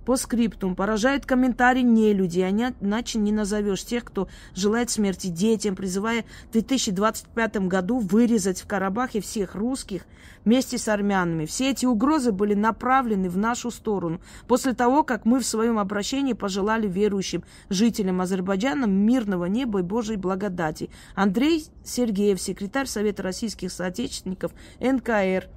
по 0.05 0.17
скриптум 0.17 0.75
поражают 0.77 1.27
комментарии 1.27 1.83
не 1.83 2.13
люди, 2.13 2.41
а 2.41 2.51
иначе 2.51 3.19
не 3.19 3.33
назовешь 3.33 3.85
тех, 3.85 4.05
кто 4.05 4.29
желает 4.55 4.91
смерти 4.91 5.29
детям, 5.29 5.77
призывая 5.77 6.25
в 6.49 6.53
2025 6.53 7.57
году 7.69 7.99
вырезать 7.99 8.61
в 8.61 8.67
Карабахе 8.67 9.21
всех 9.21 9.55
русских 9.55 10.03
вместе 10.45 10.79
с 10.79 10.89
армянами. 10.89 11.47
Все 11.47 11.71
эти 11.71 11.87
угрозы 11.87 12.33
были 12.33 12.55
направлены 12.55 13.31
в 13.31 13.39
нашу 13.39 13.71
сторону. 13.71 14.21
После 14.47 14.75
того, 14.75 15.03
как 15.03 15.25
мы 15.25 15.41
в 15.41 15.47
своем 15.47 15.79
обращении 15.79 16.35
пожелали 16.35 16.87
верующим 16.87 17.45
жителям 17.71 18.21
Азербайджана 18.21 18.87
мирного 18.87 19.47
неба 19.47 19.81
и 19.81 19.83
Божьей 19.83 20.17
благодати. 20.17 20.91
Андрей 21.15 21.67
Сергеев, 21.85 22.41
секретарь 22.41 22.87
Совета 22.87 23.23
российских 23.23 23.73
соотечественников 23.73 24.53
НКР. 24.81 25.49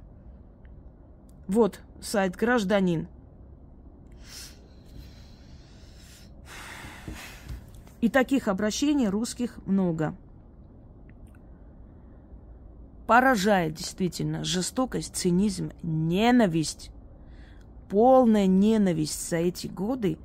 Вот 1.46 1.80
сайт 2.00 2.36
«Гражданин». 2.36 3.08
И 8.00 8.08
таких 8.08 8.48
обращений 8.48 9.08
русских 9.08 9.58
много. 9.66 10.14
Поражает 13.06 13.74
действительно 13.74 14.44
жестокость, 14.44 15.16
цинизм, 15.16 15.70
ненависть. 15.82 16.90
Полная 17.88 18.46
ненависть 18.46 19.30
за 19.30 19.38
эти 19.38 19.66
годы, 19.66 20.18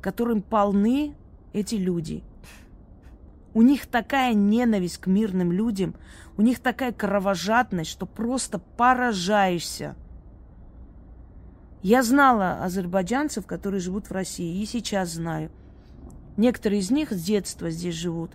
которым 0.00 0.42
полны 0.42 1.14
эти 1.52 1.74
люди. 1.74 2.22
У 3.52 3.62
них 3.62 3.86
такая 3.86 4.32
ненависть 4.32 4.98
к 4.98 5.08
мирным 5.08 5.50
людям, 5.50 5.96
у 6.36 6.42
них 6.42 6.60
такая 6.60 6.92
кровожадность, 6.92 7.90
что 7.90 8.06
просто 8.06 8.60
поражаешься. 8.60 9.96
Я 11.82 12.02
знала 12.02 12.62
азербайджанцев, 12.62 13.46
которые 13.46 13.80
живут 13.80 14.08
в 14.08 14.12
России, 14.12 14.62
и 14.62 14.66
сейчас 14.66 15.10
знаю. 15.10 15.50
Некоторые 16.36 16.80
из 16.80 16.90
них 16.90 17.12
с 17.12 17.22
детства 17.22 17.70
здесь 17.70 17.94
живут. 17.94 18.32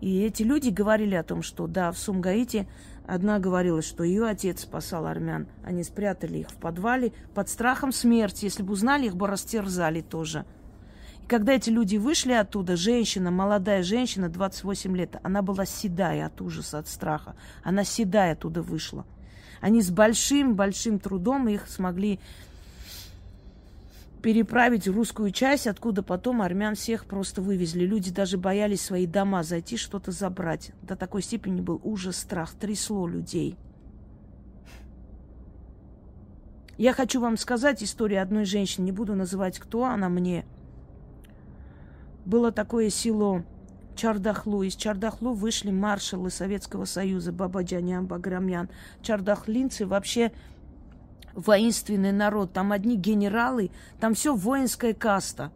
И 0.00 0.20
эти 0.20 0.42
люди 0.42 0.68
говорили 0.68 1.14
о 1.14 1.22
том, 1.22 1.42
что 1.42 1.66
да, 1.66 1.90
в 1.90 1.98
Сумгаите 1.98 2.66
одна 3.06 3.38
говорила, 3.38 3.82
что 3.82 4.04
ее 4.04 4.26
отец 4.26 4.62
спасал 4.62 5.06
армян. 5.06 5.46
Они 5.64 5.82
спрятали 5.82 6.38
их 6.38 6.50
в 6.50 6.56
подвале 6.56 7.12
под 7.34 7.48
страхом 7.48 7.92
смерти. 7.92 8.44
Если 8.44 8.62
бы 8.62 8.72
узнали, 8.72 9.06
их 9.06 9.16
бы 9.16 9.26
растерзали 9.26 10.00
тоже. 10.00 10.44
И 11.22 11.26
когда 11.26 11.54
эти 11.54 11.70
люди 11.70 11.96
вышли 11.96 12.32
оттуда, 12.32 12.76
женщина, 12.76 13.30
молодая 13.30 13.82
женщина, 13.82 14.28
28 14.28 14.96
лет, 14.96 15.16
она 15.22 15.40
была 15.40 15.64
седая 15.64 16.26
от 16.26 16.40
ужаса, 16.40 16.78
от 16.78 16.88
страха. 16.88 17.34
Она 17.62 17.84
седая 17.84 18.32
оттуда 18.32 18.60
вышла. 18.60 19.06
Они 19.62 19.80
с 19.80 19.90
большим-большим 19.90 20.98
трудом 20.98 21.48
их 21.48 21.66
смогли 21.68 22.20
переправить 24.24 24.88
русскую 24.88 25.30
часть, 25.32 25.66
откуда 25.66 26.02
потом 26.02 26.40
армян 26.40 26.76
всех 26.76 27.04
просто 27.04 27.42
вывезли. 27.42 27.84
Люди 27.84 28.10
даже 28.10 28.38
боялись 28.38 28.80
свои 28.80 29.06
дома 29.06 29.42
зайти, 29.42 29.76
что-то 29.76 30.12
забрать. 30.12 30.72
До 30.80 30.96
такой 30.96 31.20
степени 31.20 31.60
был 31.60 31.78
ужас, 31.84 32.16
страх, 32.16 32.54
трясло 32.54 33.06
людей. 33.06 33.58
Я 36.78 36.94
хочу 36.94 37.20
вам 37.20 37.36
сказать 37.36 37.82
историю 37.82 38.22
одной 38.22 38.46
женщины, 38.46 38.86
не 38.86 38.92
буду 38.92 39.14
называть, 39.14 39.58
кто 39.58 39.84
она 39.84 40.08
мне. 40.08 40.46
Было 42.24 42.50
такое 42.50 42.88
село 42.88 43.44
Чардахлу. 43.94 44.62
Из 44.62 44.74
Чардахлу 44.74 45.34
вышли 45.34 45.70
маршалы 45.70 46.30
Советского 46.30 46.86
Союза 46.86 47.30
Бабаджанян, 47.30 48.06
Баграмян. 48.06 48.70
Чардахлинцы 49.02 49.84
вообще 49.84 50.32
воинственный 51.34 52.12
народ, 52.12 52.52
там 52.52 52.72
одни 52.72 52.96
генералы, 52.96 53.70
там 54.00 54.14
все 54.14 54.34
воинская 54.34 54.94
каста. 54.94 55.50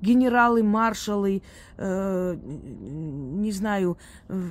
Генералы, 0.00 0.62
маршалы, 0.62 1.42
э, 1.78 2.36
не 2.36 3.50
знаю, 3.50 3.96
э, 4.28 4.42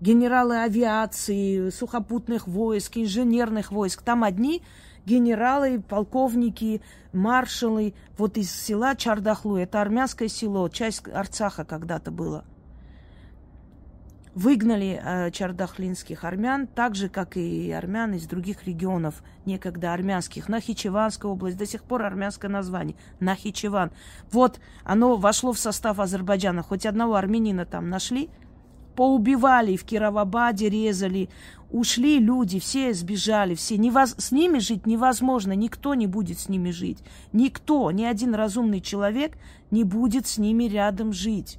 генералы 0.00 0.58
авиации, 0.58 1.70
сухопутных 1.70 2.46
войск, 2.46 2.98
инженерных 2.98 3.72
войск. 3.72 4.02
Там 4.02 4.24
одни 4.24 4.62
генералы, 5.06 5.80
полковники, 5.80 6.82
маршалы. 7.12 7.94
Вот 8.18 8.36
из 8.36 8.50
села 8.52 8.94
Чардахлу, 8.94 9.56
это 9.56 9.80
армянское 9.80 10.28
село, 10.28 10.68
часть 10.68 11.08
Арцаха 11.08 11.64
когда-то 11.64 12.10
было– 12.10 12.44
выгнали 14.38 15.00
э, 15.02 15.30
чардахлинских 15.32 16.22
армян, 16.22 16.68
так 16.68 16.94
же, 16.94 17.08
как 17.08 17.36
и 17.36 17.72
армян 17.72 18.14
из 18.14 18.26
других 18.26 18.68
регионов, 18.68 19.24
некогда 19.44 19.92
армянских. 19.92 20.48
Нахичеванская 20.48 21.30
область, 21.30 21.56
до 21.56 21.66
сих 21.66 21.82
пор 21.82 22.04
армянское 22.04 22.48
название. 22.48 22.96
Нахичеван. 23.18 23.90
Вот 24.30 24.60
оно 24.84 25.16
вошло 25.16 25.52
в 25.52 25.58
состав 25.58 25.98
Азербайджана. 25.98 26.62
Хоть 26.62 26.86
одного 26.86 27.16
армянина 27.16 27.66
там 27.66 27.90
нашли, 27.90 28.30
поубивали, 28.94 29.74
в 29.74 29.82
Кировабаде 29.82 30.68
резали, 30.68 31.30
ушли 31.70 32.20
люди, 32.20 32.60
все 32.60 32.94
сбежали, 32.94 33.56
все. 33.56 33.76
Невоз... 33.76 34.14
С 34.18 34.30
ними 34.30 34.60
жить 34.60 34.86
невозможно, 34.86 35.52
никто 35.52 35.94
не 35.94 36.06
будет 36.06 36.38
с 36.38 36.48
ними 36.48 36.70
жить. 36.70 36.98
Никто, 37.32 37.90
ни 37.90 38.04
один 38.04 38.36
разумный 38.36 38.80
человек 38.80 39.36
не 39.72 39.82
будет 39.82 40.28
с 40.28 40.38
ними 40.38 40.64
рядом 40.64 41.12
жить. 41.12 41.58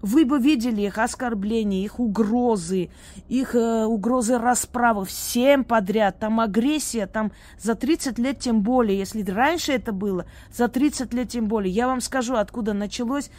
Вы 0.00 0.24
бы 0.24 0.38
видели 0.38 0.82
их 0.82 0.98
оскорбления, 0.98 1.84
их 1.84 1.98
угрозы, 1.98 2.88
их 3.28 3.56
э, 3.56 3.84
угрозы 3.84 4.38
расправы 4.38 5.04
всем 5.04 5.64
подряд. 5.64 6.20
Там 6.20 6.38
агрессия, 6.38 7.06
там 7.06 7.32
за 7.58 7.74
30 7.74 8.16
лет 8.18 8.38
тем 8.38 8.62
более. 8.62 8.96
Если 8.96 9.22
раньше 9.22 9.72
это 9.72 9.92
было, 9.92 10.26
за 10.52 10.68
30 10.68 11.12
лет 11.14 11.30
тем 11.30 11.46
более. 11.46 11.72
Я 11.72 11.88
вам 11.88 12.00
скажу, 12.00 12.36
откуда 12.36 12.74
началось 12.74 13.30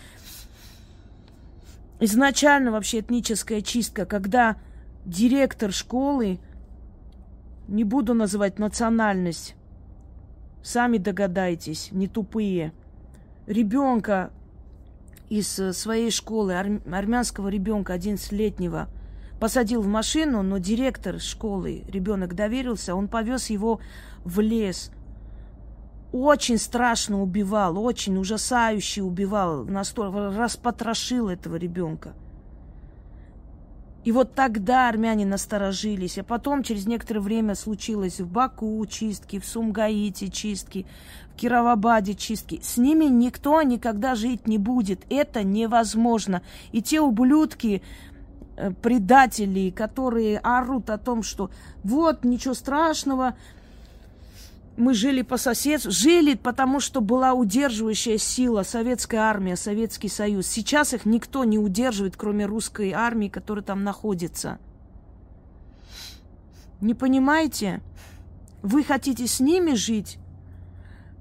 изначально 2.01 2.71
вообще 2.71 2.99
этническая 2.99 3.61
чистка, 3.61 4.05
когда 4.05 4.57
директор 5.05 5.71
школы, 5.71 6.39
не 7.69 7.83
буду 7.85 8.13
называть 8.13 8.59
национальность, 8.59 9.55
сами 10.61 10.97
догадайтесь, 10.97 11.89
не 11.91 12.07
тупые, 12.07 12.73
ребенка 13.47 14.31
из 15.29 15.59
э, 15.59 15.73
своей 15.73 16.11
школы 16.11 16.55
армянского 16.55 17.47
ребенка 17.49 17.95
11-летнего 17.95 18.89
посадил 19.39 19.81
в 19.81 19.87
машину, 19.87 20.41
но 20.41 20.57
директор 20.57 21.19
школы, 21.19 21.83
ребенок 21.87 22.35
доверился, 22.35 22.95
он 22.95 23.07
повез 23.07 23.49
его 23.49 23.79
в 24.23 24.39
лес. 24.39 24.91
Очень 26.11 26.57
страшно 26.57 27.21
убивал, 27.21 27.77
очень 27.77 28.17
ужасающе 28.17 29.03
убивал, 29.03 29.63
настолько 29.65 30.31
распотрошил 30.35 31.29
этого 31.29 31.55
ребенка. 31.55 32.13
И 34.05 34.11
вот 34.11 34.33
тогда 34.33 34.87
армяне 34.87 35.25
насторожились, 35.25 36.17
а 36.17 36.23
потом 36.23 36.63
через 36.63 36.87
некоторое 36.87 37.19
время 37.19 37.55
случилось 37.55 38.19
в 38.19 38.31
Баку 38.31 38.85
чистки, 38.85 39.39
в 39.39 39.45
Сумгаите 39.45 40.29
чистки, 40.29 40.85
в 41.33 41.35
Кировабаде 41.35 42.15
чистки. 42.15 42.61
С 42.63 42.77
ними 42.77 43.05
никто 43.05 43.61
никогда 43.61 44.15
жить 44.15 44.47
не 44.47 44.57
будет. 44.57 45.01
Это 45.09 45.43
невозможно. 45.43 46.41
И 46.71 46.81
те 46.81 47.01
ублюдки, 47.01 47.81
э, 48.55 48.71
предатели, 48.81 49.69
которые 49.69 50.39
орут 50.39 50.89
о 50.89 50.97
том, 50.97 51.21
что 51.21 51.51
вот, 51.83 52.23
ничего 52.23 52.53
страшного, 52.53 53.35
мы 54.79 54.93
жили 54.93 55.21
по 55.21 55.37
соседству, 55.37 55.91
жили, 55.91 56.35
потому 56.35 56.79
что 56.79 57.01
была 57.01 57.33
удерживающая 57.33 58.17
сила, 58.17 58.63
советская 58.63 59.21
армия, 59.21 59.57
Советский 59.57 60.07
Союз. 60.07 60.47
Сейчас 60.47 60.93
их 60.93 61.05
никто 61.05 61.43
не 61.43 61.59
удерживает, 61.59 62.15
кроме 62.15 62.45
русской 62.45 62.91
армии, 62.91 63.27
которая 63.27 63.63
там 63.63 63.83
находится. 63.83 64.57
Не 66.79 66.93
понимаете? 66.93 67.81
Вы 68.61 68.85
хотите 68.85 69.27
с 69.27 69.41
ними 69.41 69.73
жить, 69.73 70.17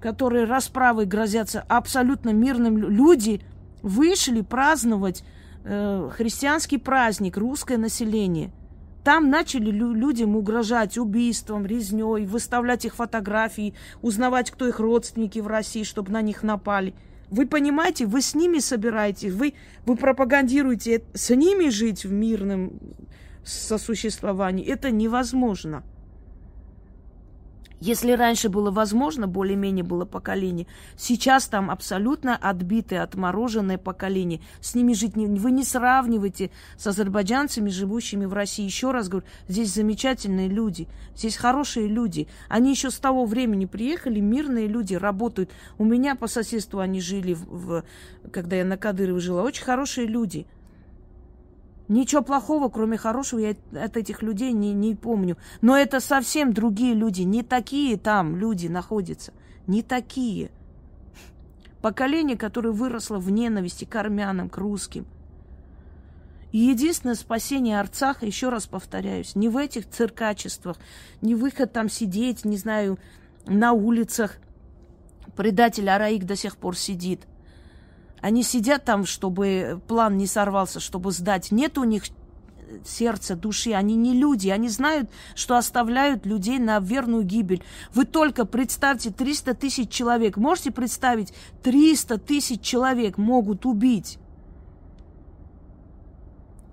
которые 0.01 0.45
расправой 0.45 1.07
грозятся 1.07 1.65
абсолютно 1.69 2.31
мирным 2.31 2.79
люди, 2.79 3.43
вышли 3.83 4.43
праздновать 4.43 5.25
э, 5.65 6.11
христианский 6.15 6.79
праздник, 6.79 7.37
русское 7.37 7.77
население. 7.77 8.53
Там 9.09 9.31
начали 9.31 9.71
лю- 9.71 9.95
людям 9.95 10.37
угрожать 10.37 10.99
убийством, 10.99 11.65
резней, 11.65 12.27
выставлять 12.27 12.85
их 12.85 12.95
фотографии, 12.95 13.73
узнавать, 14.03 14.51
кто 14.51 14.69
их 14.69 14.81
родственники 14.81 15.39
в 15.39 15.47
России, 15.47 15.83
чтобы 15.83 16.13
на 16.13 16.21
них 16.21 16.43
напали. 16.43 16.93
Вы 17.31 17.47
понимаете, 17.47 18.05
вы 18.05 18.21
с 18.21 18.35
ними 18.35 18.59
собираетесь, 18.59 19.33
вы, 19.33 19.55
вы 19.87 19.97
пропагандируете 19.97 21.05
с 21.15 21.35
ними 21.35 21.71
жить 21.71 22.05
в 22.05 22.13
мирном 22.13 22.79
сосуществовании. 23.47 24.67
Это 24.67 24.91
невозможно. 24.91 25.85
Если 27.81 28.13
раньше 28.13 28.49
было 28.49 28.71
возможно, 28.71 29.29
более-менее 29.29 29.85
было 29.85 30.05
поколение, 30.05 30.67
сейчас 30.97 31.47
там 31.47 31.71
абсолютно 31.71 32.37
отбитое, 32.37 33.03
отмороженное 33.03 33.79
поколение. 33.79 34.41
С 34.61 34.75
ними 34.75 34.95
жить 34.95 35.17
не, 35.17 35.27
вы 35.27 35.53
не 35.53 35.63
сравниваете 35.63 36.51
с 36.77 36.87
азербайджанцами, 36.87 37.71
живущими 37.71 38.25
в 38.25 38.33
России. 38.33 38.65
Еще 38.65 38.91
раз 38.91 39.09
говорю, 39.09 39.27
здесь 39.47 39.73
замечательные 39.73 40.49
люди, 40.49 40.89
здесь 41.15 41.37
хорошие 41.37 41.87
люди. 41.87 42.27
Они 42.49 42.71
еще 42.71 42.91
с 42.91 42.99
того 42.99 43.27
времени 43.27 43.67
приехали, 43.67 44.19
мирные 44.19 44.67
люди, 44.67 44.95
работают. 44.95 45.51
У 45.79 45.85
меня 45.85 46.17
по 46.17 46.27
соседству 46.27 46.81
они 46.81 47.01
жили, 47.01 47.35
в, 47.35 47.85
когда 48.33 48.57
я 48.57 48.65
на 48.65 48.77
Кадырове 48.77 49.21
жила. 49.21 49.43
Очень 49.43 49.65
хорошие 49.65 50.07
люди– 50.07 50.47
Ничего 51.89 52.21
плохого, 52.21 52.69
кроме 52.69 52.99
хорошего, 52.99 53.41
я 53.41 53.57
от 53.73 53.97
этих 53.97 54.23
людей 54.23 54.53
не, 54.53 54.75
не 54.75 54.95
помню. 54.95 55.39
Но 55.63 55.77
это 55.77 56.01
совсем 56.01 56.53
другие 56.53 56.95
люди. 56.95 57.23
Не 57.23 57.43
такие 57.43 57.97
там 57.97 58.37
люди 58.37 58.67
находятся. 58.67 59.33
Не 59.67 59.83
такие. 59.83 60.51
Поколение, 61.81 62.37
которое 62.37 62.73
выросло 62.73 63.19
в 63.19 63.31
ненависти 63.31 63.87
к 63.87 63.97
армянам, 63.97 64.51
к 64.51 64.59
русским. 64.59 65.07
И 66.53 66.59
единственное 66.59 67.15
спасение 67.15 67.81
Арцаха, 67.81 68.27
еще 68.27 68.49
раз 68.49 68.67
повторяюсь, 68.67 69.35
не 69.35 69.49
в 69.49 69.57
этих 69.57 69.89
циркачествах, 69.89 70.79
не 71.21 71.35
выход 71.35 71.73
там 71.73 71.89
сидеть, 71.89 72.45
не 72.45 72.57
знаю, 72.57 72.99
на 73.47 73.73
улицах. 73.73 74.37
Предатель 75.37 75.89
Араик 75.89 76.25
до 76.25 76.37
сих 76.37 76.59
пор 76.59 76.77
сидит– 76.77 77.23
они 78.21 78.43
сидят 78.43 78.85
там, 78.85 79.07
чтобы 79.07 79.81
план 79.87 80.17
не 80.17 80.27
сорвался, 80.27 80.81
чтобы 80.81 81.13
сдать. 81.13 81.51
Нет 81.51 81.79
у 81.79 81.85
них 81.85 82.05
сердца, 82.85 83.35
души. 83.35 83.73
Они 83.73 83.95
не 83.97 84.15
люди. 84.15 84.49
Они 84.49 84.69
знают, 84.69 85.11
что 85.35 85.57
оставляют 85.57 86.27
людей 86.27 86.59
на 86.59 86.79
верную 86.81 87.25
гибель. 87.25 87.63
Вы 87.95 88.05
только 88.05 88.45
представьте 88.45 89.11
300 89.11 89.55
тысяч 89.55 89.91
человек. 89.91 90.37
Можете 90.37 90.71
представить, 90.71 91.33
300 91.63 92.19
тысяч 92.19 92.61
человек 92.61 93.19
могут 93.19 93.67
убить. 93.67 94.19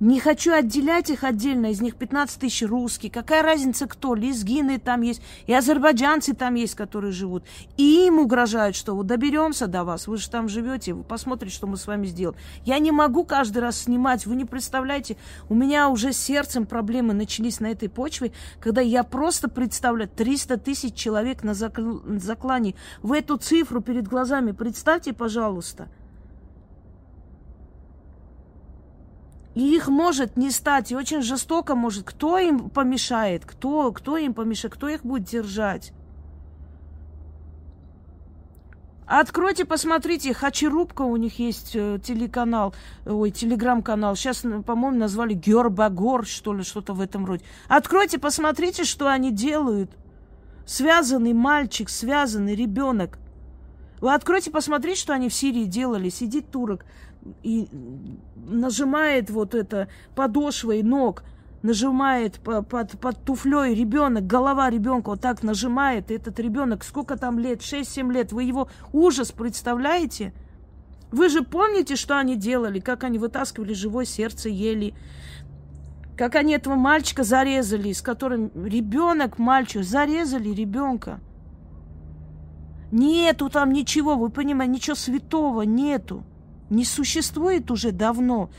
Не 0.02 0.20
хочу 0.20 0.54
отделять 0.54 1.10
их 1.10 1.24
отдельно, 1.24 1.68
из 1.68 1.80
них 1.80 1.96
15 1.96 2.42
тысяч 2.42 2.64
русские. 2.68 3.10
Какая 3.10 3.42
разница 3.42 3.88
кто? 3.88 4.14
Лезгины 4.14 4.78
там 4.78 5.02
есть, 5.02 5.22
и 5.48 5.54
азербайджанцы 5.54 6.34
там 6.34 6.56
есть, 6.56 6.76
которые 6.76 7.14
живут. 7.14 7.46
И 7.78 8.06
им 8.06 8.20
угрожают, 8.20 8.76
что 8.76 8.94
вот 8.94 9.08
доберемся 9.08 9.68
до 9.68 9.86
вас, 9.86 10.08
вы 10.08 10.18
же 10.18 10.30
там 10.30 10.50
живете, 10.50 10.94
вы 10.94 11.04
посмотрите, 11.04 11.56
что 11.56 11.66
мы 11.66 11.78
с 11.78 11.88
вами 11.88 12.08
сделаем. 12.08 12.38
Я 12.66 12.80
не 12.80 12.92
могу 12.92 13.24
каждый 13.24 13.60
раз 13.60 13.84
снимать, 13.84 14.26
вы 14.26 14.36
не 14.36 14.44
представляете, 14.44 15.16
у 15.48 15.56
меня 15.56 15.88
уже 15.88 16.12
сердцем 16.12 16.66
проблемы 16.66 17.14
начались 17.14 17.62
на 17.62 17.68
этой 17.68 17.88
почве, 17.88 18.34
когда 18.60 18.82
я 18.82 19.04
просто 19.04 19.50
представляю 19.50 20.10
300 20.10 20.58
тысяч 20.58 20.94
человек 20.94 21.42
на 21.44 21.54
заклане. 21.54 22.76
Вы 23.02 23.20
эту 23.20 23.38
цифру 23.38 23.80
перед 23.80 24.10
глазами 24.10 24.52
представьте, 24.52 25.14
пожалуйста. 25.14 25.88
И 29.56 29.74
их 29.74 29.88
может 29.88 30.36
не 30.36 30.52
стать, 30.52 30.92
и 30.92 30.96
очень 30.96 31.22
жестоко 31.22 31.76
может. 31.76 32.04
Кто 32.04 32.38
им 32.38 32.70
помешает? 32.70 33.46
Кто, 33.46 33.92
кто 33.94 34.18
им 34.18 34.34
помешает? 34.34 34.76
Кто 34.76 34.90
их 34.90 35.04
будет 35.04 35.24
держать? 35.24 35.94
Откройте, 39.08 39.66
посмотрите, 39.66 40.34
Хачерубка, 40.34 41.04
у 41.04 41.16
них 41.16 41.38
есть 41.38 41.76
э, 41.76 42.00
телеканал, 42.04 42.74
ой, 43.06 43.30
телеграм-канал. 43.30 44.16
Сейчас, 44.16 44.44
по-моему, 44.66 44.98
назвали 44.98 45.36
Гербагор, 45.36 46.26
что 46.26 46.54
ли, 46.56 46.64
что-то 46.64 46.94
в 46.94 47.02
этом 47.02 47.26
роде. 47.26 47.44
Откройте, 47.68 48.18
посмотрите, 48.18 48.84
что 48.84 49.08
они 49.08 49.32
делают. 49.32 49.92
Связанный 50.66 51.34
мальчик, 51.34 51.88
связанный 51.90 52.56
ребенок. 52.56 53.20
Вы 54.02 54.14
откройте, 54.14 54.50
посмотрите, 54.50 55.00
что 55.00 55.14
они 55.14 55.30
в 55.30 55.34
Сирии 55.36 55.66
делали. 55.66 56.10
Сидит 56.10 56.50
турок, 56.50 56.84
и 57.44 57.68
нажимает 58.36 59.30
вот 59.30 59.56
это 59.56 59.88
подошвой 60.16 60.84
ног, 60.84 61.24
нажимает 61.62 62.40
под, 62.40 62.68
под, 62.68 62.92
под 63.00 63.24
туфлей 63.24 63.74
ребенок, 63.74 64.28
голова 64.28 64.70
ребенка 64.70 65.10
вот 65.10 65.22
так 65.22 65.42
нажимает, 65.42 66.12
и 66.12 66.16
этот 66.16 66.40
ребенок, 66.40 66.84
сколько 66.84 67.18
там 67.18 67.40
лет, 67.40 67.62
6-7 67.62 68.12
лет, 68.12 68.32
вы 68.32 68.44
его 68.44 68.70
ужас 68.94 69.32
представляете? 69.32 70.34
Вы 71.12 71.30
же 71.30 71.44
помните, 71.44 71.96
что 71.96 72.18
они 72.18 72.36
делали, 72.36 72.80
как 72.80 73.04
они 73.04 73.18
вытаскивали 73.18 73.74
живое 73.74 74.06
сердце, 74.06 74.50
ели, 74.50 74.94
как 76.18 76.36
они 76.36 76.54
этого 76.54 76.76
мальчика 76.76 77.24
зарезали, 77.24 77.92
с 77.92 78.02
которым 78.02 78.52
ребенок, 78.66 79.38
мальчик, 79.40 79.84
зарезали 79.84 80.50
ребенка. 80.50 81.20
Нету 82.92 83.50
там 83.50 83.74
ничего, 83.74 84.16
вы 84.16 84.30
понимаете, 84.30 84.74
ничего 84.74 84.96
святого 84.96 85.64
нету 85.64 86.24
не 86.70 86.86
существует 86.86 87.72
уже 87.72 87.92
давно. 87.92 88.50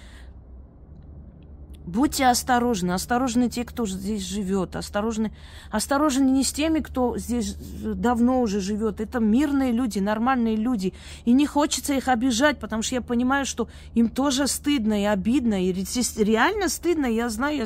Будьте 1.86 2.26
осторожны, 2.26 2.90
осторожны 2.90 3.48
те, 3.48 3.64
кто 3.64 3.86
здесь 3.86 4.26
живет, 4.26 4.74
осторожны, 4.74 5.30
осторожны 5.70 6.24
не 6.24 6.42
с 6.42 6.52
теми, 6.52 6.80
кто 6.80 7.16
здесь 7.16 7.54
давно 7.54 8.40
уже 8.40 8.60
живет. 8.60 9.00
Это 9.00 9.20
мирные 9.20 9.70
люди, 9.70 10.00
нормальные 10.00 10.56
люди. 10.56 10.94
И 11.24 11.32
не 11.32 11.46
хочется 11.46 11.94
их 11.94 12.08
обижать, 12.08 12.58
потому 12.58 12.82
что 12.82 12.96
я 12.96 13.02
понимаю, 13.02 13.46
что 13.46 13.68
им 13.94 14.08
тоже 14.08 14.48
стыдно 14.48 15.00
и 15.00 15.04
обидно. 15.04 15.64
И 15.64 15.72
реально 15.72 16.68
стыдно, 16.70 17.06
я 17.06 17.28
знаю, 17.28 17.58
я, 17.58 17.64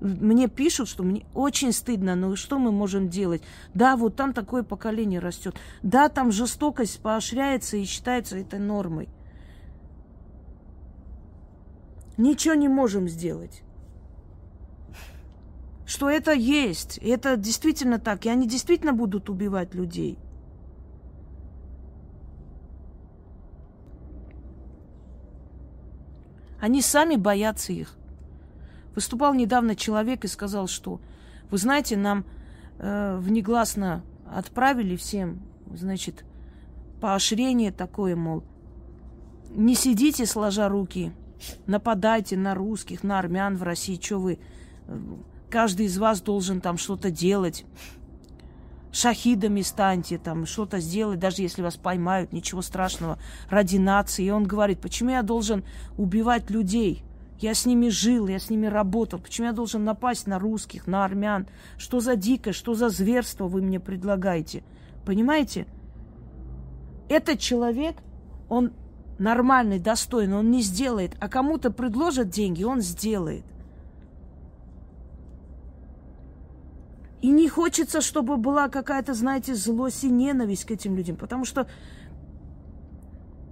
мне 0.00 0.48
пишут, 0.48 0.88
что 0.88 1.02
мне 1.02 1.26
очень 1.34 1.72
стыдно, 1.72 2.14
но 2.14 2.36
что 2.36 2.58
мы 2.58 2.72
можем 2.72 3.10
делать? 3.10 3.42
Да, 3.74 3.98
вот 3.98 4.16
там 4.16 4.32
такое 4.32 4.62
поколение 4.62 5.20
растет. 5.20 5.56
Да, 5.82 6.08
там 6.08 6.32
жестокость 6.32 7.00
поощряется 7.00 7.76
и 7.76 7.84
считается 7.84 8.38
этой 8.38 8.60
нормой. 8.60 9.10
Ничего 12.18 12.54
не 12.54 12.68
можем 12.68 13.08
сделать. 13.08 13.62
Что 15.86 16.10
это 16.10 16.32
есть, 16.32 16.98
это 16.98 17.38
действительно 17.38 17.98
так, 17.98 18.26
и 18.26 18.28
они 18.28 18.46
действительно 18.46 18.92
будут 18.92 19.30
убивать 19.30 19.74
людей. 19.74 20.18
Они 26.60 26.82
сами 26.82 27.16
боятся 27.16 27.72
их. 27.72 27.96
Выступал 28.94 29.32
недавно 29.32 29.76
человек 29.76 30.24
и 30.24 30.28
сказал, 30.28 30.66
что, 30.66 31.00
вы 31.50 31.56
знаете, 31.56 31.96
нам 31.96 32.26
э, 32.78 33.16
внегласно 33.18 34.02
отправили 34.26 34.96
всем, 34.96 35.40
значит, 35.72 36.24
поощрение 37.00 37.70
такое, 37.70 38.16
мол, 38.16 38.42
не 39.50 39.74
сидите 39.74 40.26
сложа 40.26 40.68
руки, 40.68 41.12
Нападайте 41.66 42.36
на 42.36 42.54
русских, 42.54 43.02
на 43.02 43.18
армян 43.18 43.56
в 43.56 43.62
России. 43.62 43.98
Что 44.00 44.18
вы? 44.18 44.38
Каждый 45.50 45.86
из 45.86 45.98
вас 45.98 46.20
должен 46.20 46.60
там 46.60 46.76
что-то 46.78 47.10
делать. 47.10 47.64
Шахидами 48.90 49.60
станьте, 49.60 50.18
там 50.18 50.46
что-то 50.46 50.80
сделать, 50.80 51.18
даже 51.18 51.42
если 51.42 51.62
вас 51.62 51.76
поймают, 51.76 52.32
ничего 52.32 52.62
страшного, 52.62 53.18
ради 53.50 53.76
нации. 53.76 54.24
И 54.24 54.30
он 54.30 54.44
говорит, 54.44 54.80
почему 54.80 55.10
я 55.10 55.22
должен 55.22 55.62
убивать 55.96 56.50
людей? 56.50 57.04
Я 57.38 57.54
с 57.54 57.66
ними 57.66 57.88
жил, 57.88 58.26
я 58.26 58.38
с 58.38 58.50
ними 58.50 58.66
работал. 58.66 59.20
Почему 59.20 59.46
я 59.46 59.52
должен 59.52 59.84
напасть 59.84 60.26
на 60.26 60.38
русских, 60.38 60.86
на 60.86 61.04
армян? 61.04 61.46
Что 61.76 62.00
за 62.00 62.16
дикость, 62.16 62.58
что 62.58 62.74
за 62.74 62.88
зверство 62.88 63.46
вы 63.46 63.62
мне 63.62 63.78
предлагаете? 63.78 64.64
Понимаете? 65.04 65.66
Этот 67.08 67.38
человек, 67.38 67.96
он 68.48 68.72
нормальный, 69.18 69.78
достойный, 69.78 70.36
он 70.36 70.50
не 70.50 70.62
сделает. 70.62 71.16
А 71.20 71.28
кому-то 71.28 71.70
предложат 71.70 72.30
деньги, 72.30 72.64
он 72.64 72.80
сделает. 72.80 73.44
И 77.20 77.30
не 77.30 77.48
хочется, 77.48 78.00
чтобы 78.00 78.36
была 78.36 78.68
какая-то, 78.68 79.12
знаете, 79.12 79.54
злость 79.54 80.04
и 80.04 80.10
ненависть 80.10 80.64
к 80.64 80.70
этим 80.70 80.96
людям. 80.96 81.16
Потому 81.16 81.44
что 81.44 81.66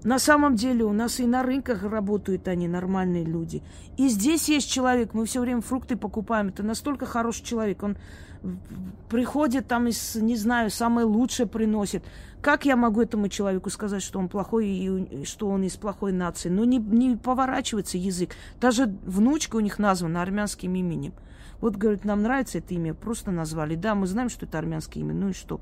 на 0.07 0.21
самом 0.21 0.55
деле 0.55 0.85
у 0.85 0.93
нас 0.93 1.19
и 1.19 1.27
на 1.27 1.43
рынках 1.43 1.83
работают 1.83 2.47
они, 2.47 2.69
нормальные 2.69 3.25
люди. 3.25 3.65
И 3.97 4.07
здесь 4.07 4.49
есть 4.49 4.71
человек, 4.71 5.15
мы 5.15 5.27
все 5.27 5.41
время 5.41 5.63
фрукты 5.63 5.97
покупаем. 5.97 6.47
Это 6.47 6.63
настолько 6.63 7.07
хороший 7.07 7.45
человек. 7.45 7.83
Он 7.83 7.97
приходит 9.09 9.67
там 9.67 9.89
из, 9.89 10.15
не 10.15 10.37
знаю, 10.37 10.71
самое 10.71 11.09
лучшее 11.09 11.49
приносит. 11.49 12.05
Как 12.41 12.67
я 12.67 12.77
могу 12.77 13.03
этому 13.03 13.29
человеку 13.29 13.69
сказать, 13.69 14.01
что 14.01 14.21
он 14.21 14.29
плохой 14.29 14.69
и 14.69 15.25
что 15.25 15.49
он 15.49 15.65
из 15.65 15.75
плохой 15.75 16.13
нации? 16.13 16.51
Ну, 16.51 16.63
не, 16.63 16.79
не 16.79 17.17
поворачивается 17.17 17.99
язык. 17.99 18.31
Даже 18.61 18.87
внучка 19.05 19.57
у 19.57 19.61
них 19.61 19.81
названа 19.81 20.23
армянским 20.23 20.73
именем. 20.73 21.15
Вот, 21.61 21.75
говорит, 21.75 22.05
нам 22.05 22.23
нравится 22.23 22.59
это 22.59 22.75
имя, 22.75 22.95
просто 22.95 23.33
назвали. 23.33 23.75
Да, 23.75 23.97
мы 23.97 24.07
знаем, 24.07 24.29
что 24.29 24.47
это 24.47 24.57
армянское 24.57 25.03
имя, 25.03 25.15
ну 25.15 25.31
и 25.31 25.33
что? 25.33 25.61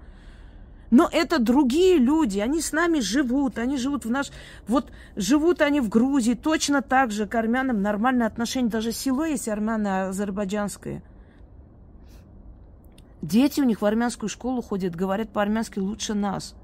Но 0.95 1.09
это 1.11 1.41
другие 1.41 1.99
люди, 1.99 2.39
они 2.39 2.61
с 2.61 2.71
нами 2.71 3.01
живут, 3.01 3.59
они 3.59 3.79
живут 3.79 4.05
в 4.05 4.11
наш... 4.11 4.31
Вот 4.69 4.93
живут 5.17 5.61
они 5.61 5.81
в 5.81 5.89
Грузии, 5.89 6.35
точно 6.35 6.83
так 6.83 7.11
же 7.11 7.27
к 7.27 7.35
армянам 7.35 7.83
нормальное 7.83 8.29
отношение. 8.29 8.71
Даже 8.71 8.93
село 8.93 9.25
есть 9.25 9.49
армяно-азербайджанское– 9.49 11.03
Дети 13.25 13.63
у 13.63 13.65
них 13.65 13.81
в 13.81 13.87
армянскую 13.87 14.29
школу 14.29 14.61
ходят, 14.61 14.95
говорят 14.95 15.31
по-армянски 15.31 15.79
лучше 15.79 16.13
нас. 16.13 16.55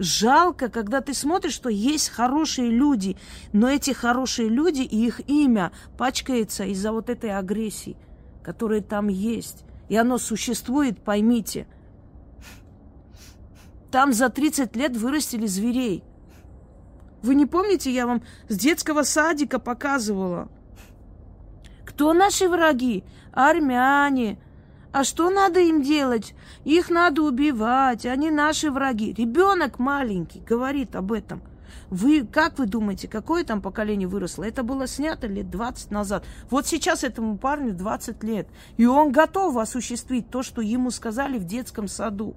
Жалко, 0.00 0.68
когда 0.68 1.00
ты 1.00 1.14
смотришь, 1.14 1.52
что 1.52 1.68
есть 1.68 2.08
хорошие 2.08 2.68
люди, 2.68 3.16
но 3.52 3.68
эти 3.68 3.92
хорошие 3.92 4.48
люди 4.48 4.82
и 4.82 5.06
их 5.06 5.20
имя 5.28 5.70
пачкается 5.96 6.64
из-за 6.64 6.90
вот 6.90 7.10
этой 7.10 7.30
агрессии, 7.30 7.96
которая 8.42 8.80
там 8.80 9.06
есть. 9.06 9.64
И 9.88 9.94
оно 9.94 10.18
существует, 10.18 10.98
поймите. 10.98 11.68
Там 13.94 14.12
за 14.12 14.28
30 14.28 14.74
лет 14.74 14.96
вырастили 14.96 15.46
зверей. 15.46 16.02
Вы 17.22 17.36
не 17.36 17.46
помните, 17.46 17.92
я 17.92 18.08
вам 18.08 18.24
с 18.48 18.56
детского 18.56 19.04
садика 19.04 19.60
показывала. 19.60 20.48
Кто 21.86 22.12
наши 22.12 22.48
враги? 22.48 23.04
Армяне, 23.30 24.40
а 24.90 25.04
что 25.04 25.30
надо 25.30 25.60
им 25.60 25.80
делать? 25.80 26.34
Их 26.64 26.90
надо 26.90 27.22
убивать, 27.22 28.04
они 28.04 28.32
наши 28.32 28.72
враги. 28.72 29.12
Ребенок 29.12 29.78
маленький 29.78 30.40
говорит 30.40 30.96
об 30.96 31.12
этом. 31.12 31.40
Вы, 31.88 32.26
как 32.26 32.58
вы 32.58 32.66
думаете, 32.66 33.06
какое 33.06 33.44
там 33.44 33.62
поколение 33.62 34.08
выросло? 34.08 34.42
Это 34.42 34.64
было 34.64 34.88
снято 34.88 35.28
лет 35.28 35.50
20 35.50 35.92
назад. 35.92 36.24
Вот 36.50 36.66
сейчас 36.66 37.04
этому 37.04 37.38
парню 37.38 37.72
20 37.72 38.24
лет. 38.24 38.48
И 38.76 38.86
он 38.86 39.12
готов 39.12 39.56
осуществить 39.56 40.30
то, 40.30 40.42
что 40.42 40.62
ему 40.62 40.90
сказали 40.90 41.38
в 41.38 41.44
детском 41.44 41.86
саду. 41.86 42.34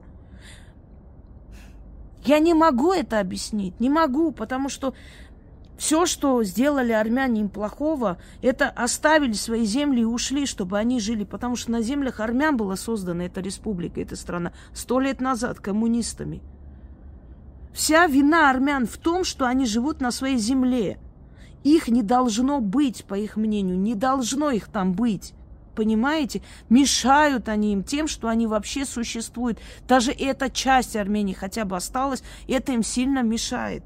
Я 2.28 2.40
не 2.40 2.54
могу 2.54 2.92
это 2.92 3.22
объяснить, 3.22 3.80
не 3.80 3.90
могу, 3.90 4.34
потому 4.34 4.68
что 4.68 4.94
все, 5.78 6.06
что 6.06 6.44
сделали 6.44 6.92
армяне 6.92 7.40
им 7.40 7.50
плохого, 7.50 8.18
это 8.42 8.68
оставили 8.68 9.32
свои 9.32 9.64
земли 9.64 10.02
и 10.02 10.06
ушли, 10.06 10.46
чтобы 10.46 10.78
они 10.78 11.00
жили. 11.00 11.24
Потому 11.24 11.56
что 11.56 11.72
на 11.72 11.82
землях 11.82 12.20
армян 12.20 12.58
была 12.58 12.76
создана 12.76 13.24
эта 13.24 13.40
республика, 13.40 14.02
эта 14.02 14.18
страна 14.18 14.52
сто 14.74 15.00
лет 15.00 15.22
назад 15.22 15.62
коммунистами. 15.62 16.42
Вся 17.74 18.08
вина 18.08 18.50
армян 18.50 18.88
в 18.88 18.98
том, 18.98 19.24
что 19.24 19.46
они 19.46 19.66
живут 19.66 20.02
на 20.02 20.12
своей 20.12 20.38
земле. 20.38 20.98
Их 21.64 21.88
не 21.88 22.04
должно 22.04 22.60
быть, 22.60 23.06
по 23.06 23.14
их 23.16 23.38
мнению, 23.38 23.80
не 23.80 23.96
должно 23.96 24.52
их 24.52 24.68
там 24.68 24.92
быть. 24.92 25.34
Понимаете? 25.78 26.42
Мешают 26.70 27.48
они 27.50 27.72
им 27.72 27.84
тем, 27.84 28.08
что 28.08 28.30
они 28.30 28.48
вообще 28.48 28.84
существуют. 28.84 29.60
Даже 29.88 30.12
эта 30.12 30.50
часть 30.50 30.96
Армении 30.96 31.34
хотя 31.34 31.66
бы 31.66 31.76
осталась, 31.76 32.24
это 32.48 32.72
им 32.72 32.82
сильно 32.82 33.22
мешает. 33.22 33.84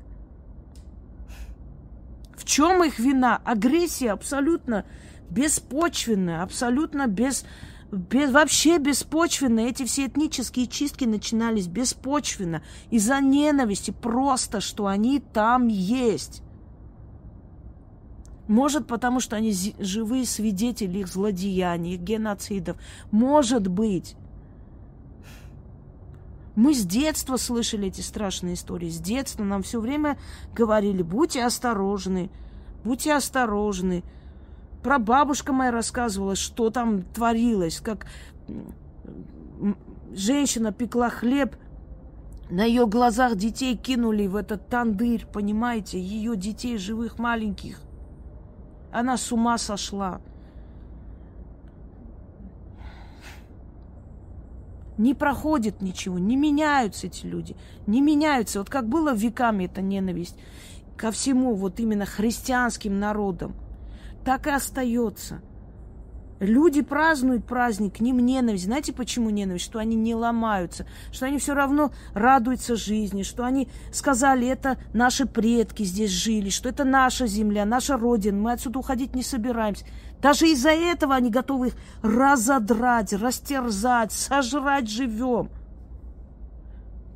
В 2.33 2.45
чем 2.45 2.81
их 2.81 2.97
вина? 2.97 3.41
Агрессия 3.43 4.11
абсолютно 4.11 4.85
беспочвенная, 5.29 6.43
абсолютно 6.43 7.07
без, 7.07 7.43
без, 7.91 8.31
вообще 8.31 8.77
беспочвенно. 8.77 9.59
Эти 9.59 9.83
все 9.83 10.05
этнические 10.05 10.67
чистки 10.67 11.03
начинались 11.03 11.67
беспочвенно, 11.67 12.63
из-за 12.89 13.19
ненависти, 13.19 13.91
просто, 13.91 14.61
что 14.61 14.87
они 14.87 15.19
там 15.19 15.67
есть. 15.67 16.41
Может, 18.51 18.85
потому 18.85 19.21
что 19.21 19.37
они 19.37 19.53
живые 19.79 20.25
свидетели 20.25 20.99
их 20.99 21.07
злодеяний, 21.07 21.93
их 21.93 22.01
геноцидов. 22.01 22.75
Может 23.09 23.69
быть. 23.69 24.17
Мы 26.55 26.73
с 26.73 26.85
детства 26.85 27.37
слышали 27.37 27.87
эти 27.87 28.01
страшные 28.01 28.55
истории. 28.55 28.89
С 28.89 28.99
детства 28.99 29.45
нам 29.45 29.63
все 29.63 29.79
время 29.79 30.17
говорили, 30.53 31.01
будьте 31.01 31.45
осторожны, 31.45 32.29
будьте 32.83 33.13
осторожны. 33.13 34.03
Про 34.83 34.99
бабушка 34.99 35.53
моя 35.53 35.71
рассказывала, 35.71 36.35
что 36.35 36.71
там 36.71 37.03
творилось, 37.03 37.79
как 37.79 38.05
женщина 40.13 40.73
пекла 40.73 41.09
хлеб, 41.09 41.55
на 42.49 42.65
ее 42.65 42.85
глазах 42.85 43.37
детей 43.37 43.77
кинули 43.77 44.27
в 44.27 44.35
этот 44.35 44.67
тандырь, 44.67 45.25
понимаете, 45.25 46.01
ее 46.01 46.35
детей 46.35 46.77
живых 46.77 47.17
маленьких. 47.17 47.79
Она 48.91 49.17
с 49.17 49.31
ума 49.31 49.57
сошла. 49.57 50.21
Не 54.97 55.13
проходит 55.13 55.81
ничего, 55.81 56.19
не 56.19 56.35
меняются 56.35 57.07
эти 57.07 57.25
люди, 57.25 57.55
не 57.87 58.01
меняются. 58.01 58.59
Вот 58.59 58.69
как 58.69 58.87
было 58.87 59.13
веками 59.13 59.65
эта 59.65 59.81
ненависть 59.81 60.37
ко 60.97 61.11
всему, 61.11 61.55
вот 61.55 61.79
именно 61.79 62.05
христианским 62.05 62.99
народам, 62.99 63.55
так 64.23 64.45
и 64.45 64.51
остается. 64.51 65.41
Люди 66.41 66.81
празднуют 66.81 67.45
праздник, 67.45 67.97
к 67.97 67.99
ним 67.99 68.17
ненависть. 68.17 68.63
Знаете, 68.63 68.93
почему 68.93 69.29
ненависть? 69.29 69.63
Что 69.63 69.77
они 69.77 69.95
не 69.95 70.15
ломаются, 70.15 70.87
что 71.11 71.27
они 71.27 71.37
все 71.37 71.53
равно 71.53 71.91
радуются 72.15 72.75
жизни, 72.75 73.21
что 73.21 73.45
они 73.45 73.69
сказали, 73.93 74.47
это 74.47 74.79
наши 74.91 75.27
предки 75.27 75.83
здесь 75.83 76.09
жили, 76.09 76.49
что 76.49 76.67
это 76.67 76.83
наша 76.83 77.27
земля, 77.27 77.63
наша 77.63 77.95
родина, 77.95 78.39
мы 78.39 78.53
отсюда 78.53 78.79
уходить 78.79 79.13
не 79.13 79.21
собираемся. 79.21 79.85
Даже 80.19 80.47
из-за 80.47 80.71
этого 80.71 81.13
они 81.13 81.29
готовы 81.29 81.67
их 81.67 81.73
разодрать, 82.01 83.13
растерзать, 83.13 84.11
сожрать 84.11 84.89
живем. 84.89 85.49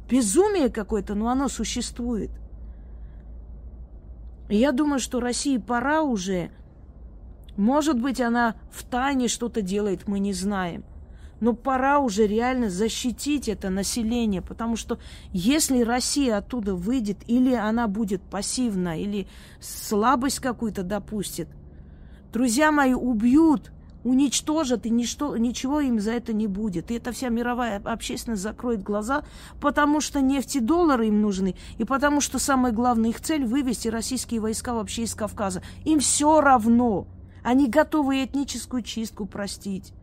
Безумие 0.07 0.69
какое-то, 0.69 1.15
но 1.15 1.29
оно 1.29 1.47
существует. 1.47 2.29
Я 4.49 4.71
думаю, 4.71 4.99
что 4.99 5.19
России 5.19 5.57
пора 5.57 6.03
уже. 6.03 6.51
Может 7.57 7.99
быть, 7.99 8.19
она 8.21 8.55
в 8.71 8.83
тайне 8.83 9.27
что-то 9.27 9.61
делает, 9.61 10.07
мы 10.07 10.19
не 10.19 10.33
знаем. 10.33 10.83
Но 11.41 11.53
пора 11.53 11.99
уже 11.99 12.27
реально 12.27 12.69
защитить 12.69 13.49
это 13.49 13.69
население, 13.69 14.41
потому 14.41 14.75
что 14.75 14.99
если 15.31 15.81
Россия 15.81 16.37
оттуда 16.37 16.75
выйдет, 16.75 17.17
или 17.27 17.53
она 17.53 17.87
будет 17.87 18.21
пассивна, 18.21 18.99
или 18.99 19.27
слабость 19.59 20.39
какую-то 20.39 20.83
допустит– 20.83 21.49
Друзья 22.35 22.69
мои 22.69 22.93
убьют, 22.93 23.71
уничтожат, 24.03 24.85
и 24.85 24.89
ничто, 24.89 25.37
ничего 25.37 25.79
им 25.79 26.01
за 26.01 26.11
это 26.11 26.33
не 26.33 26.47
будет. 26.47 26.91
И 26.91 26.95
эта 26.95 27.13
вся 27.13 27.29
мировая 27.29 27.81
общественность 27.85 28.41
закроет 28.41 28.83
глаза, 28.83 29.23
потому 29.61 30.01
что 30.01 30.19
нефть 30.19 30.57
и 30.57 30.59
доллары 30.59 31.07
им 31.07 31.21
нужны, 31.21 31.55
и 31.77 31.85
потому 31.85 32.19
что 32.19 32.37
самая 32.37 32.73
главная 32.73 33.11
их 33.11 33.21
цель– 33.21 33.45
вывести 33.45 33.87
российские 33.87 34.41
войска 34.41 34.73
вообще 34.73 35.03
из 35.03 35.15
Кавказа. 35.15 35.63
Им 35.85 36.01
все 36.01 36.41
равно. 36.41 37.07
Они 37.45 37.69
готовы 37.69 38.23
этническую 38.23 38.81
чистку 38.81 39.27
простить. 39.27 39.93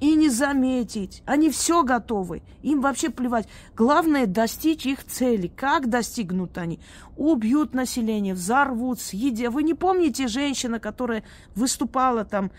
и 0.00 0.14
не 0.14 0.30
заметить. 0.30 1.22
Они 1.26 1.50
все 1.50 1.82
готовы. 1.82 2.42
Им 2.62 2.80
вообще 2.80 3.10
плевать. 3.10 3.46
Главное 3.76 4.26
достичь 4.26 4.86
их 4.86 5.04
цели. 5.04 5.48
Как 5.48 5.90
достигнут 5.90 6.56
они? 6.56 6.80
Убьют 7.18 7.74
население, 7.74 8.32
взорвут, 8.32 8.98
съедят. 8.98 9.52
Вы 9.52 9.62
не 9.62 9.74
помните 9.74 10.26
женщина, 10.26 10.80
которая 10.80 11.22
выступала 11.54 12.24
там 12.24 12.50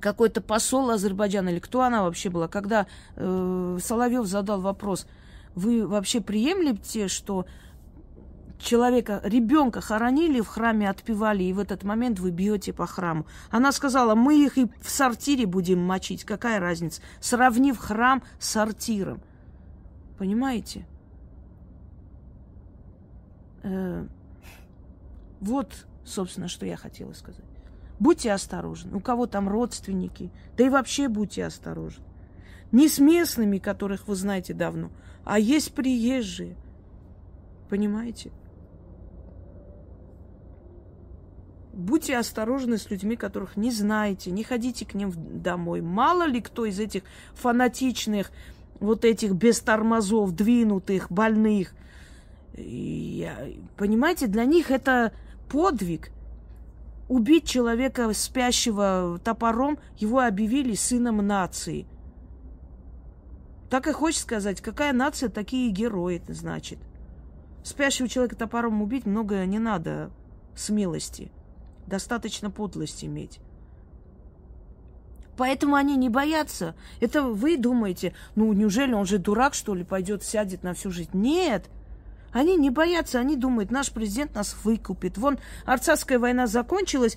какой-то 0.00 0.40
посол 0.40 0.90
Азербайджана 0.90 1.50
или 1.50 1.60
кто 1.60 1.82
она 1.82 2.02
вообще 2.02 2.30
была, 2.30 2.48
когда 2.48 2.88
э, 3.14 3.78
Соловьев 3.80 4.26
задал 4.26 4.60
вопрос, 4.60 5.06
вы 5.54 5.86
вообще 5.86 6.20
приемлете, 6.20 7.06
что 7.06 7.46
человека, 8.58 9.20
ребенка 9.24 9.80
хоронили, 9.80 10.40
в 10.40 10.48
храме 10.48 10.90
отпевали, 10.90 11.44
и 11.44 11.52
в 11.52 11.58
этот 11.58 11.84
момент 11.84 12.18
вы 12.18 12.30
бьете 12.30 12.72
по 12.72 12.86
храму. 12.86 13.26
Она 13.50 13.72
сказала, 13.72 14.14
мы 14.14 14.44
их 14.44 14.58
и 14.58 14.66
в 14.80 14.90
сортире 14.90 15.46
будем 15.46 15.80
мочить. 15.80 16.24
Какая 16.24 16.60
разница? 16.60 17.02
Сравнив 17.20 17.78
храм 17.78 18.22
с 18.38 18.48
сортиром. 18.50 19.20
Понимаете? 20.18 20.86
Э, 23.62 24.06
вот, 25.40 25.86
собственно, 26.04 26.48
что 26.48 26.66
я 26.66 26.76
хотела 26.76 27.12
сказать. 27.12 27.44
Будьте 27.98 28.32
осторожны. 28.32 28.96
У 28.96 29.00
кого 29.00 29.26
там 29.26 29.48
родственники, 29.48 30.30
да 30.56 30.64
и 30.64 30.68
вообще 30.68 31.08
будьте 31.08 31.44
осторожны. 31.44 32.04
Не 32.70 32.88
с 32.88 32.98
местными, 32.98 33.58
которых 33.58 34.08
вы 34.08 34.14
знаете 34.14 34.54
давно, 34.54 34.90
а 35.24 35.38
есть 35.38 35.74
приезжие. 35.74 36.56
Понимаете? 37.68 38.30
Будьте 41.78 42.18
осторожны 42.18 42.76
с 42.76 42.90
людьми, 42.90 43.14
которых 43.14 43.56
не 43.56 43.70
знаете, 43.70 44.32
не 44.32 44.42
ходите 44.42 44.84
к 44.84 44.94
ним 44.94 45.12
домой. 45.14 45.80
Мало 45.80 46.26
ли 46.26 46.40
кто 46.40 46.66
из 46.66 46.80
этих 46.80 47.04
фанатичных, 47.34 48.32
вот 48.80 49.04
этих 49.04 49.34
без 49.34 49.60
тормозов, 49.60 50.32
двинутых, 50.32 51.08
больных. 51.08 51.72
И, 52.54 53.30
понимаете, 53.76 54.26
для 54.26 54.44
них 54.44 54.72
это 54.72 55.12
подвиг. 55.48 56.10
Убить 57.08 57.46
человека, 57.46 58.12
спящего 58.12 59.20
топором, 59.22 59.78
его 59.98 60.18
объявили 60.18 60.74
сыном 60.74 61.24
нации. 61.24 61.86
Так 63.70 63.86
и 63.86 63.92
хочешь 63.92 64.22
сказать, 64.22 64.60
какая 64.60 64.92
нация, 64.92 65.28
такие 65.28 65.70
герои, 65.70 66.20
значит. 66.26 66.80
Спящего 67.62 68.08
человека 68.08 68.34
топором 68.34 68.82
убить 68.82 69.06
много 69.06 69.46
не 69.46 69.60
надо 69.60 70.10
смелости. 70.56 71.30
Достаточно 71.88 72.50
подлости 72.50 73.06
иметь. 73.06 73.40
Поэтому 75.38 75.76
они 75.76 75.96
не 75.96 76.08
боятся. 76.08 76.74
Это 77.00 77.22
вы 77.22 77.56
думаете, 77.56 78.14
ну 78.34 78.52
неужели 78.52 78.92
он 78.92 79.06
же 79.06 79.18
дурак, 79.18 79.54
что 79.54 79.74
ли, 79.74 79.84
пойдет, 79.84 80.22
сядет 80.22 80.62
на 80.62 80.74
всю 80.74 80.90
жизнь? 80.90 81.10
Нет. 81.14 81.70
Они 82.32 82.56
не 82.56 82.68
боятся, 82.68 83.20
они 83.20 83.36
думают, 83.36 83.70
наш 83.70 83.90
президент 83.90 84.34
нас 84.34 84.54
выкупит. 84.64 85.16
Вон, 85.16 85.38
Арцатская 85.64 86.18
война 86.18 86.46
закончилась, 86.46 87.16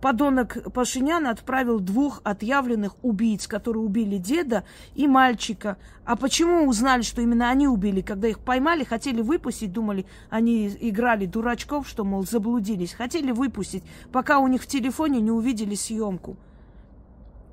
подонок 0.00 0.72
Пашинян 0.72 1.26
отправил 1.26 1.80
двух 1.80 2.20
отъявленных 2.24 2.96
убийц, 3.02 3.46
которые 3.46 3.82
убили 3.82 4.18
деда 4.18 4.64
и 4.94 5.06
мальчика. 5.06 5.76
А 6.04 6.16
почему 6.16 6.66
узнали, 6.66 7.02
что 7.02 7.20
именно 7.20 7.50
они 7.50 7.68
убили? 7.68 8.00
Когда 8.00 8.28
их 8.28 8.38
поймали, 8.38 8.84
хотели 8.84 9.20
выпустить, 9.20 9.72
думали, 9.72 10.06
они 10.30 10.68
играли 10.80 11.26
дурачков, 11.26 11.88
что, 11.88 12.04
мол, 12.04 12.24
заблудились. 12.24 12.92
Хотели 12.92 13.32
выпустить, 13.32 13.84
пока 14.12 14.38
у 14.38 14.48
них 14.48 14.62
в 14.62 14.66
телефоне 14.66 15.20
не 15.20 15.30
увидели 15.30 15.74
съемку 15.74 16.36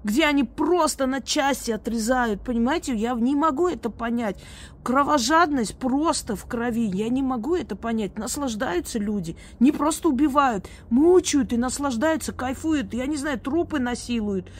где 0.05 0.25
они 0.25 0.43
просто 0.43 1.07
на 1.07 1.19
части 1.19 1.71
отрезают, 1.71 2.41
понимаете? 2.41 2.93
Я 2.95 3.15
не 3.15 3.35
могу 3.35 3.67
это 3.67 3.89
понять. 3.89 4.37
Кровожадность 4.83 5.75
просто 5.79 6.35
в 6.35 6.45
крови. 6.45 6.85
Я 6.85 7.09
не 7.09 7.23
могу 7.23 7.55
это 7.55 7.75
понять. 7.75 8.15
Наслаждаются 8.15 8.99
люди. 8.99 9.35
Не 9.59 9.71
просто 9.71 10.09
убивают, 10.09 10.69
мучают 10.91 11.53
и 11.53 11.57
наслаждаются, 11.57 12.33
кайфуют. 12.33 12.93
Я 12.93 13.07
не 13.07 13.17
знаю, 13.17 13.39
трупы 13.39 13.79
насилуют. 13.79 14.51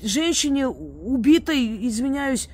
Женщине 0.00 0.68
убитой, 0.68 1.88
извиняюсь, 1.88 2.48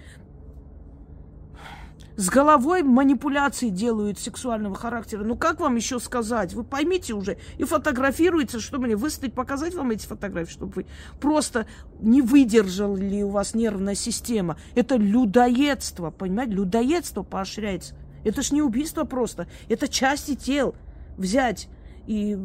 с 2.16 2.28
головой 2.30 2.82
манипуляции 2.82 3.68
делают 3.68 4.18
сексуального 4.18 4.74
характера. 4.74 5.24
Ну 5.24 5.36
как 5.36 5.60
вам 5.60 5.76
еще 5.76 5.98
сказать? 5.98 6.54
Вы 6.54 6.62
поймите 6.62 7.12
уже. 7.14 7.38
И 7.58 7.64
фотографируется, 7.64 8.60
что 8.60 8.78
мне 8.78 8.96
выставить, 8.96 9.34
показать 9.34 9.74
вам 9.74 9.90
эти 9.90 10.06
фотографии, 10.06 10.52
чтобы 10.52 10.72
вы 10.74 10.86
просто 11.20 11.66
не 12.00 12.22
выдержали 12.22 13.22
у 13.22 13.30
вас 13.30 13.54
нервная 13.54 13.94
система. 13.94 14.56
Это 14.74 14.96
людоедство, 14.96 16.10
понимаете? 16.10 16.52
Людоедство 16.52 17.22
поощряется. 17.22 17.94
Это 18.24 18.42
ж 18.42 18.52
не 18.52 18.62
убийство 18.62 19.04
просто. 19.04 19.48
Это 19.68 19.88
части 19.88 20.34
тел 20.34 20.74
взять 21.16 21.68
и 22.06 22.38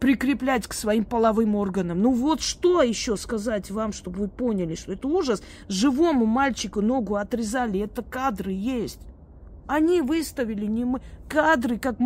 прикреплять 0.00 0.66
к 0.66 0.72
своим 0.72 1.04
половым 1.04 1.54
органам. 1.54 2.00
Ну 2.00 2.12
вот 2.12 2.40
что 2.40 2.82
еще 2.82 3.16
сказать 3.16 3.70
вам, 3.70 3.92
чтобы 3.92 4.20
вы 4.20 4.28
поняли, 4.28 4.74
что 4.74 4.92
это 4.92 5.08
ужас. 5.08 5.42
Живому 5.68 6.26
мальчику 6.26 6.80
ногу 6.80 7.16
отрезали, 7.16 7.80
это 7.80 8.02
кадры 8.02 8.52
есть. 8.52 9.00
Они 9.66 10.00
выставили 10.00 10.66
не 10.66 10.84
мы. 10.84 11.00
Кадры, 11.28 11.78
как 11.78 11.96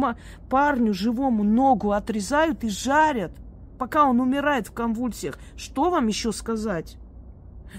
парню 0.48 0.94
живому 0.94 1.42
ногу 1.42 1.92
отрезают 1.92 2.64
и 2.64 2.68
жарят, 2.68 3.32
пока 3.78 4.06
он 4.06 4.20
умирает 4.20 4.68
в 4.68 4.72
конвульсиях. 4.72 5.38
Что 5.56 5.90
вам 5.90 6.06
еще 6.06 6.32
сказать? 6.32 6.96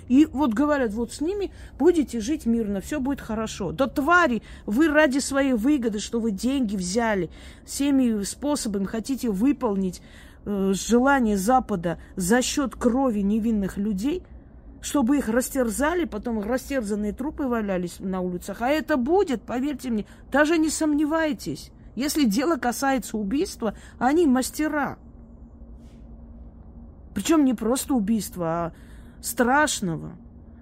И 0.08 0.26
вот 0.26 0.54
говорят, 0.54 0.94
вот 0.94 1.14
с 1.14 1.22
ними 1.22 1.52
будете 1.78 2.20
жить 2.20 2.46
мирно, 2.46 2.82
все 2.82 3.00
будет 3.00 3.22
хорошо. 3.22 3.72
Да 3.72 3.88
твари, 3.88 4.42
вы 4.66 4.88
ради 4.88 5.20
своей 5.20 5.54
выгоды, 5.54 6.00
что 6.00 6.20
вы 6.20 6.32
деньги 6.32 6.76
взяли, 6.76 7.30
всеми 7.66 8.24
способами 8.24 8.86
хотите 8.86 9.30
выполнить 9.30 10.02
э, 10.46 10.74
желание 10.74 11.38
Запада 11.38 12.00
за 12.16 12.42
счет 12.42 12.76
крови 12.76 13.20
невинных 13.20 13.78
людей, 13.78 14.24
чтобы 14.82 15.18
их 15.18 15.28
растерзали, 15.28 16.06
потом 16.06 16.42
растерзанные 16.42 17.14
трупы 17.14 17.44
валялись 17.44 17.98
на 18.00 18.22
улицах. 18.22 18.62
А 18.62 18.70
это 18.70 18.98
будет, 18.98 19.42
поверьте 19.42 19.90
мне, 19.90 20.06
даже 20.32 20.58
не 20.58 20.70
сомневайтесь. 20.70 21.72
Если 21.96 22.26
дело 22.26 22.58
касается 22.58 23.18
убийства, 23.18 23.74
они 23.98 24.28
мастера. 24.28 24.98
Причем 27.16 27.44
не 27.44 27.56
просто 27.56 27.96
убийство, 27.96 28.46
а 28.46 28.74
страшного. 29.22 30.14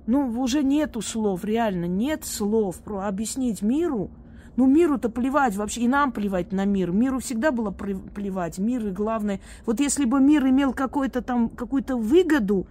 Ну, 0.07 0.27
уже 0.39 0.63
нету 0.63 1.01
слов, 1.01 1.43
реально, 1.43 1.85
нет 1.85 2.25
слов 2.25 2.79
про 2.79 3.07
объяснить 3.07 3.61
миру. 3.61 4.11
Ну, 4.55 4.67
миру-то 4.67 5.09
плевать 5.09 5.55
вообще, 5.55 5.81
и 5.81 5.87
нам 5.87 6.11
плевать 6.11 6.53
на 6.53 6.63
мир. 6.65 6.91
Миру 6.91 7.19
всегда 7.19 7.51
было 7.51 7.71
плевать. 7.71 8.57
Мир 8.57 8.87
и 8.87 8.91
главное. 8.91 9.41
Вот 9.65 9.79
если 9.79 10.05
бы 10.05 10.21
мир 10.21 10.47
имел 10.47 10.73
какую-то 10.73 11.21
там, 11.21 11.49
какую-то 11.49 11.97
выгоду, 11.97 12.67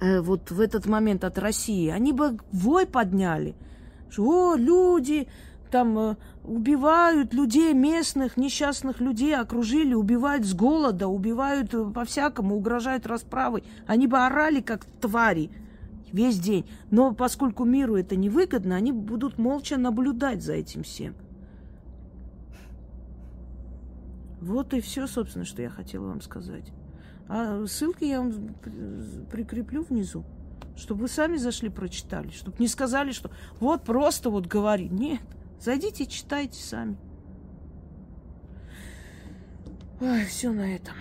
э, 0.00 0.20
вот 0.20 0.50
в 0.50 0.60
этот 0.60 0.86
момент 0.86 1.24
от 1.24 1.38
России, 1.38 1.88
они 1.88 2.12
бы 2.12 2.38
вой 2.52 2.86
подняли. 2.86 3.56
Что, 4.08 4.52
о, 4.52 4.54
люди, 4.56 5.26
там 5.70 5.98
э, 5.98 6.16
убивают 6.44 7.32
людей 7.32 7.72
местных, 7.72 8.36
несчастных 8.36 9.00
людей, 9.00 9.36
окружили, 9.36 9.94
убивают 9.94 10.44
с 10.44 10.54
голода, 10.54 11.08
убивают 11.08 11.72
э, 11.74 11.90
по-всякому, 11.90 12.56
угрожают 12.56 13.06
расправой. 13.06 13.64
Они 13.86 14.06
бы 14.06 14.18
орали, 14.18 14.60
как 14.60 14.84
твари, 15.00 15.50
весь 16.12 16.38
день. 16.38 16.66
Но 16.90 17.14
поскольку 17.14 17.64
миру 17.64 17.96
это 17.96 18.16
невыгодно, 18.16 18.76
они 18.76 18.92
будут 18.92 19.38
молча 19.38 19.76
наблюдать 19.76 20.42
за 20.42 20.54
этим 20.54 20.82
всем. 20.82 21.14
Вот 24.40 24.72
и 24.72 24.80
все, 24.80 25.06
собственно, 25.06 25.44
что 25.44 25.62
я 25.62 25.70
хотела 25.70 26.06
вам 26.08 26.22
сказать. 26.22 26.72
А 27.28 27.64
ссылки 27.66 28.04
я 28.04 28.20
вам 28.20 28.54
прикреплю 29.30 29.82
внизу, 29.82 30.24
чтобы 30.76 31.02
вы 31.02 31.08
сами 31.08 31.36
зашли, 31.36 31.68
прочитали, 31.68 32.30
чтобы 32.30 32.56
не 32.58 32.66
сказали, 32.66 33.12
что 33.12 33.30
вот 33.60 33.84
просто 33.84 34.30
вот 34.30 34.46
говори. 34.46 34.88
Нет. 34.88 35.20
Зайдите, 35.60 36.06
читайте 36.06 36.62
сами. 36.62 36.96
Ой, 40.00 40.24
все 40.24 40.50
на 40.52 40.74
этом. 40.74 40.94